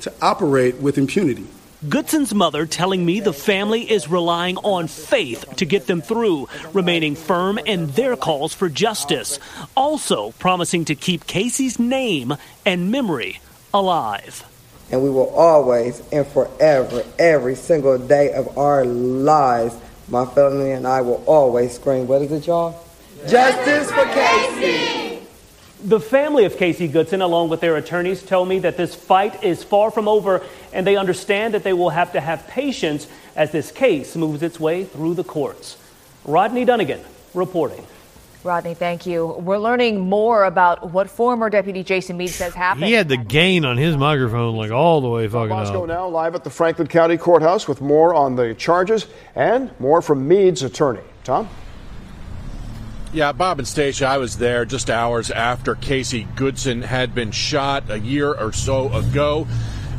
[0.00, 1.46] to operate with impunity.
[1.84, 7.14] Goodson's mother telling me the family is relying on faith to get them through, remaining
[7.14, 9.38] firm in their calls for justice.
[9.76, 12.34] Also promising to keep Casey's name
[12.64, 13.40] and memory
[13.72, 14.44] alive.
[14.90, 19.76] And we will always and forever, every single day of our lives,
[20.08, 22.80] my family and I will always scream, what is it, y'all?
[23.26, 25.18] Justice for Casey!
[25.84, 29.62] The family of Casey Goodson, along with their attorneys, tell me that this fight is
[29.62, 33.70] far from over and they understand that they will have to have patience as this
[33.70, 35.76] case moves its way through the courts.
[36.24, 37.00] Rodney Dunnigan
[37.34, 37.84] reporting.
[38.46, 39.26] Rodney, thank you.
[39.26, 42.86] We're learning more about what former Deputy Jason Meade says happened.
[42.86, 45.88] He had the gain on his microphone like all the way fucking Bosco up.
[45.88, 50.26] now live at the Franklin County Courthouse with more on the charges and more from
[50.26, 51.02] Meade's attorney.
[51.24, 51.48] Tom?
[53.12, 57.90] Yeah, Bob and Stacia, I was there just hours after Casey Goodson had been shot
[57.90, 59.46] a year or so ago.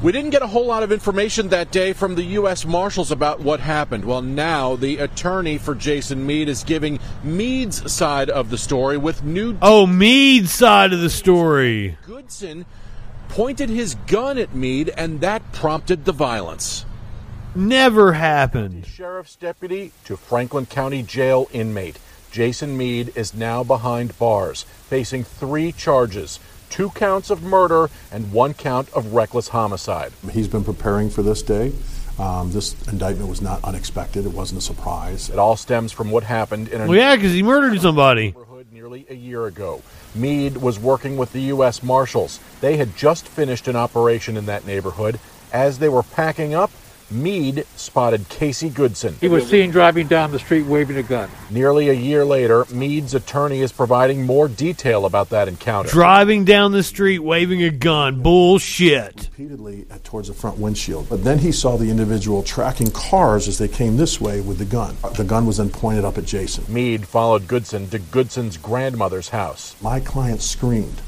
[0.03, 2.67] We didn't get a whole lot of information that day from the U.S.
[2.67, 4.05] Marshals about what happened.
[4.05, 9.23] Well, now the attorney for Jason Meade is giving Meade's side of the story with
[9.23, 9.57] new.
[9.59, 11.97] Oh, Meade's side of the story.
[12.05, 12.67] Goodson
[13.27, 16.85] pointed his gun at Meade, and that prompted the violence.
[17.55, 18.85] Never happened.
[18.85, 21.97] Sheriff's deputy to Franklin County Jail inmate.
[22.29, 26.39] Jason Meade is now behind bars, facing three charges
[26.69, 30.11] two counts of murder and one count of reckless homicide.
[30.31, 31.73] He's been preparing for this day.
[32.19, 34.25] Um, this indictment was not unexpected.
[34.25, 35.29] It wasn't a surprise.
[35.29, 38.35] It all stems from what happened in a Well, yeah, because he murdered somebody.
[38.71, 39.81] nearly a year ago.
[40.15, 41.83] Meade was working with the U.S.
[41.83, 42.39] Marshals.
[42.61, 45.19] They had just finished an operation in that neighborhood.
[45.53, 46.71] As they were packing up,
[47.09, 49.15] Meade spotted Casey Goodson.
[49.21, 51.29] He was seen driving down the street waving a gun.
[51.49, 55.89] Nearly a year later, Meade's attorney is providing more detail about that encounter.
[55.89, 58.21] Driving down the street waving a gun.
[58.21, 59.29] Bullshit.
[59.31, 61.07] Repeatedly uh, towards the front windshield.
[61.09, 64.65] But then he saw the individual tracking cars as they came this way with the
[64.65, 64.97] gun.
[65.03, 66.65] Uh, the gun was then pointed up at Jason.
[66.67, 69.75] Meade followed Goodson to Goodson's grandmother's house.
[69.81, 71.01] My client screamed,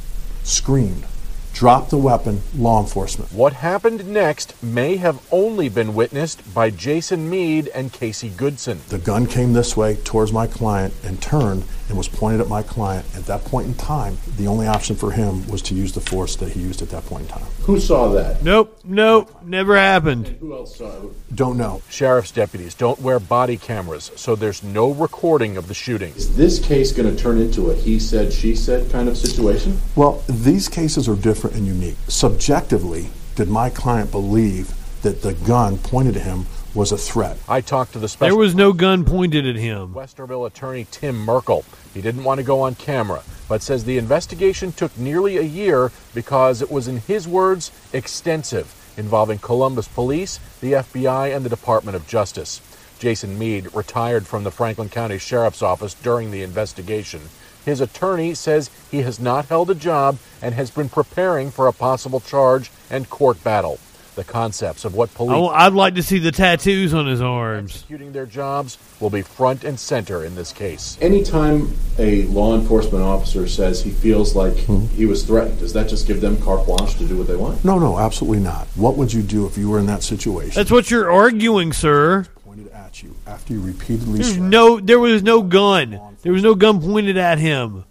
[0.43, 1.05] screamed,
[1.53, 3.31] dropped the weapon, law enforcement.
[3.33, 8.79] What happened next may have only been witnessed by Jason Meade and Casey Goodson.
[8.89, 12.63] The gun came this way towards my client and turned and was pointed at my
[12.63, 13.05] client.
[13.15, 16.35] At that point in time, the only option for him was to use the force
[16.37, 17.47] that he used at that point in time.
[17.69, 18.41] Who saw that?
[18.41, 20.25] Nope, nope, never happened.
[20.39, 21.35] Who else saw it?
[21.35, 21.83] Don't know.
[21.87, 26.11] Sheriff's deputies don't wear body cameras, so there's no recording of the shooting.
[26.15, 29.77] Is this case going to turn into a he said, she said kind of situation?
[29.95, 31.97] Well, these cases are different and unique.
[32.07, 37.37] Subjectively, did my client believe that the gun pointed at him was a threat?
[37.47, 38.35] I talked to the special.
[38.35, 39.93] There was no gun pointed at him.
[39.93, 41.65] Westerville attorney Tim Merkel.
[41.93, 45.91] He didn't want to go on camera, but says the investigation took nearly a year
[46.13, 51.95] because it was, in his words, extensive, involving Columbus Police, the FBI, and the Department
[51.95, 52.61] of Justice.
[52.99, 57.21] Jason Meade retired from the Franklin County Sheriff's Office during the investigation.
[57.65, 61.73] His attorney says he has not held a job and has been preparing for a
[61.73, 63.79] possible charge and court battle.
[64.19, 67.71] The concepts of what police I, would like to see the tattoos on his arms.
[67.75, 70.97] executing their jobs will be front and center in this case.
[70.99, 74.87] Anytime a law enforcement officer says he feels like hmm.
[74.87, 77.63] he was threatened, does that just give them carte blanche to do what they want?
[77.63, 78.67] No, no, absolutely not.
[78.75, 80.53] What would you do if you were in that situation?
[80.53, 82.25] That's what you're arguing, sir.
[82.43, 85.97] Pointed at you after you repeatedly There's no, there was no gun.
[86.23, 87.85] There was no gun pointed at him.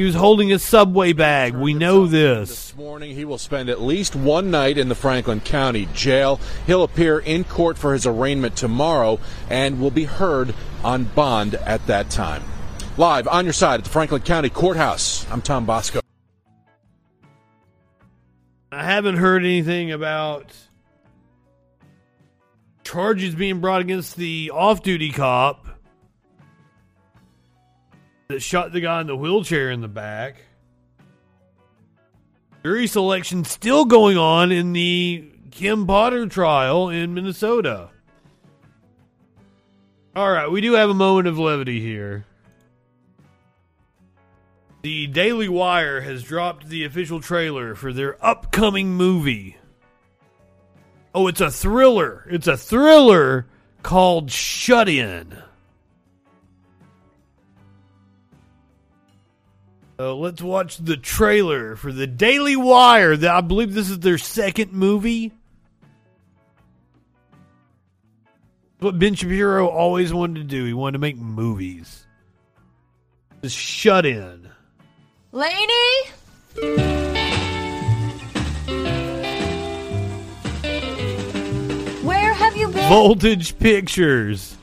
[0.00, 1.54] He was holding a subway bag.
[1.54, 2.48] We know this.
[2.48, 6.40] This morning, he will spend at least one night in the Franklin County Jail.
[6.66, 9.20] He'll appear in court for his arraignment tomorrow
[9.50, 12.42] and will be heard on bond at that time.
[12.96, 16.00] Live on your side at the Franklin County Courthouse, I'm Tom Bosco.
[18.72, 20.46] I haven't heard anything about
[22.84, 25.66] charges being brought against the off-duty cop
[28.30, 30.36] that shot the guy in the wheelchair in the back.
[32.62, 37.90] Jury selection still going on in the Kim Potter trial in Minnesota.
[40.14, 42.24] All right, we do have a moment of levity here.
[44.82, 49.56] The Daily Wire has dropped the official trailer for their upcoming movie.
[51.14, 52.26] Oh, it's a thriller.
[52.30, 53.46] It's a thriller
[53.82, 55.36] called Shut In.
[60.00, 63.18] So let's watch the trailer for the Daily Wire.
[63.18, 65.30] That I believe this is their second movie.
[68.78, 70.64] What Ben Shapiro always wanted to do.
[70.64, 72.06] He wanted to make movies.
[73.42, 74.48] Just shut in.
[75.32, 76.06] Laney?
[82.02, 82.88] Where have you been?
[82.88, 84.56] Voltage Pictures.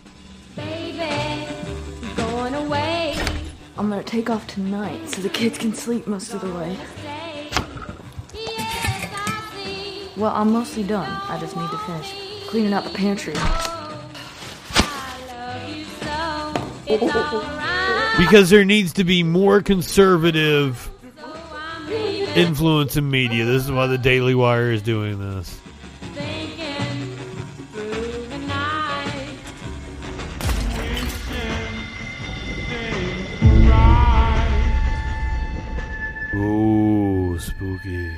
[3.79, 6.77] I'm gonna take off tonight so the kids can sleep most of the way.
[10.17, 11.07] Well, I'm mostly done.
[11.29, 13.33] I just need to finish cleaning out the pantry.
[18.17, 20.89] Because there needs to be more conservative
[22.35, 23.45] influence in media.
[23.45, 25.59] This is why the Daily Wire is doing this.
[37.37, 38.09] Ooh, spooky.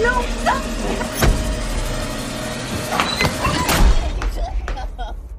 [0.00, 0.62] No, stop!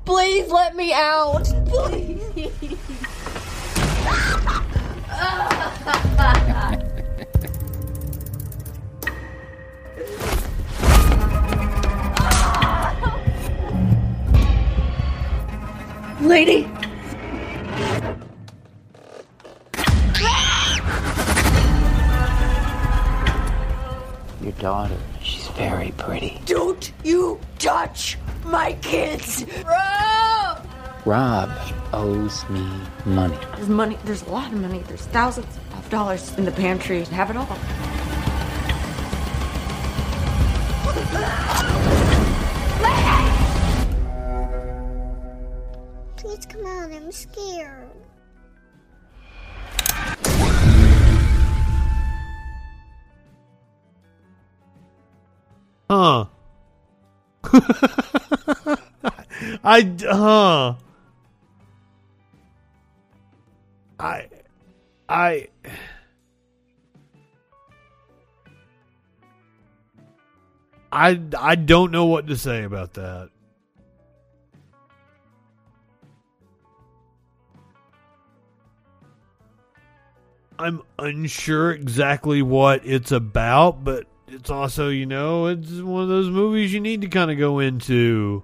[0.04, 1.46] Please let me out.
[1.66, 2.20] Please.
[16.26, 16.68] Lady!
[24.42, 26.42] Your daughter, she's very pretty.
[26.46, 29.46] Don't you touch my kids!
[29.68, 30.68] Rob!
[31.06, 31.52] Rob
[31.94, 32.68] owes me
[33.06, 33.38] money.
[33.56, 34.00] There's money.
[34.06, 34.80] There's a lot of money.
[34.88, 37.04] There's thousands of dollars in the pantry.
[37.04, 37.46] Have it all.
[47.06, 47.92] I'm scared.
[55.88, 56.26] Huh.
[59.64, 60.74] I huh.
[64.00, 64.28] I
[65.08, 65.48] I
[70.92, 73.30] I I don't know what to say about that.
[80.58, 86.30] I'm unsure exactly what it's about, but it's also, you know, it's one of those
[86.30, 88.44] movies you need to kind of go into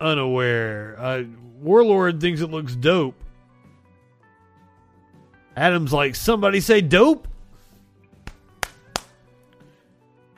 [0.00, 0.96] unaware.
[0.98, 1.22] Uh,
[1.60, 3.14] Warlord thinks it looks dope.
[5.56, 7.28] Adam's like, somebody say dope?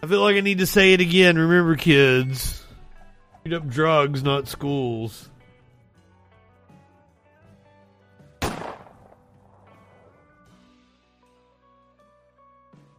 [0.03, 1.39] I feel like I need to say it again.
[1.39, 2.65] Remember, kids,
[3.43, 5.31] beat up drugs, not schools.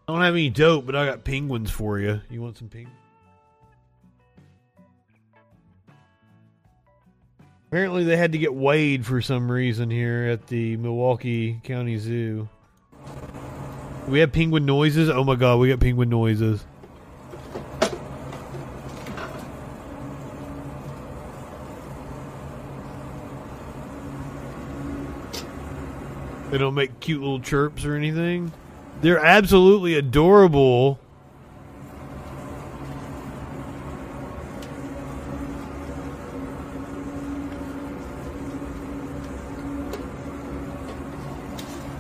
[0.08, 2.22] I don't have any dope, but I got penguins for you.
[2.30, 2.96] You want some penguins?
[7.68, 12.48] Apparently, they had to get weighed for some reason here at the Milwaukee County Zoo.
[14.08, 15.10] We have penguin noises?
[15.10, 16.64] Oh my god, we got penguin noises.
[26.50, 28.54] They don't make cute little chirps or anything.
[29.02, 31.00] They're absolutely adorable.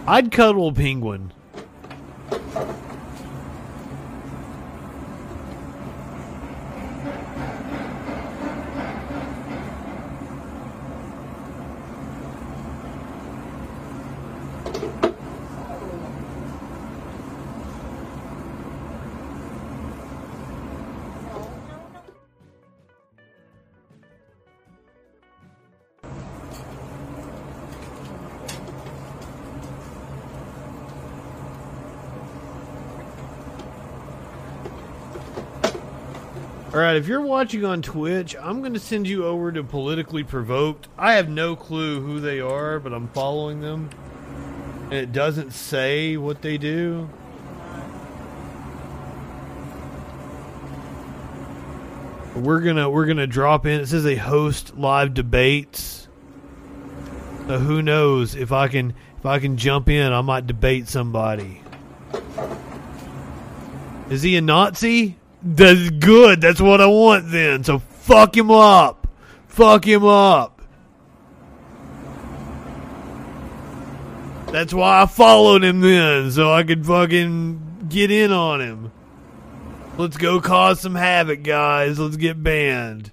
[0.07, 1.33] I'd cuddle a penguin.
[36.77, 40.23] All right, if you're watching on Twitch, I'm going to send you over to Politically
[40.23, 40.87] Provoked.
[40.95, 43.89] I have no clue who they are, but I'm following them.
[44.83, 47.09] And it doesn't say what they do.
[52.35, 53.81] We're going to we're going to drop in.
[53.81, 56.07] It says they host live debates.
[57.47, 61.63] So who knows if I can if I can jump in, I might debate somebody.
[64.11, 65.17] Is he a Nazi?
[65.41, 66.41] That's good.
[66.41, 67.63] That's what I want then.
[67.63, 69.07] So fuck him up.
[69.47, 70.61] Fuck him up.
[74.51, 78.91] That's why I followed him then, so I could fucking get in on him.
[79.97, 81.99] Let's go cause some havoc, guys.
[81.99, 83.11] Let's get banned.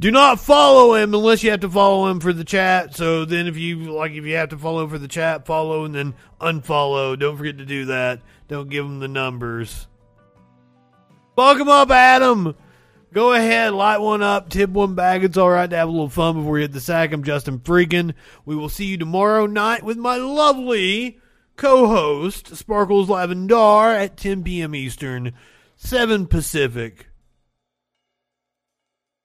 [0.00, 2.96] Do not follow him unless you have to follow him for the chat.
[2.96, 5.94] So then, if you like, if you have to follow for the chat, follow and
[5.94, 7.18] then unfollow.
[7.18, 8.20] Don't forget to do that.
[8.50, 9.86] Don't give them the numbers.
[11.36, 12.56] Fuck him up, Adam.
[13.12, 15.22] Go ahead, light one up, tip one back.
[15.22, 17.12] It's all right to have a little fun before you hit the sack.
[17.12, 18.14] I'm Justin Freakin.
[18.44, 21.20] We will see you tomorrow night with my lovely
[21.56, 24.74] co-host Sparkles Lavendar at 10 p.m.
[24.74, 25.32] Eastern,
[25.76, 27.06] 7 Pacific.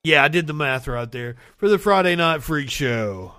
[0.04, 3.35] Yeah, I did the math right there for the Friday Night Freak Show.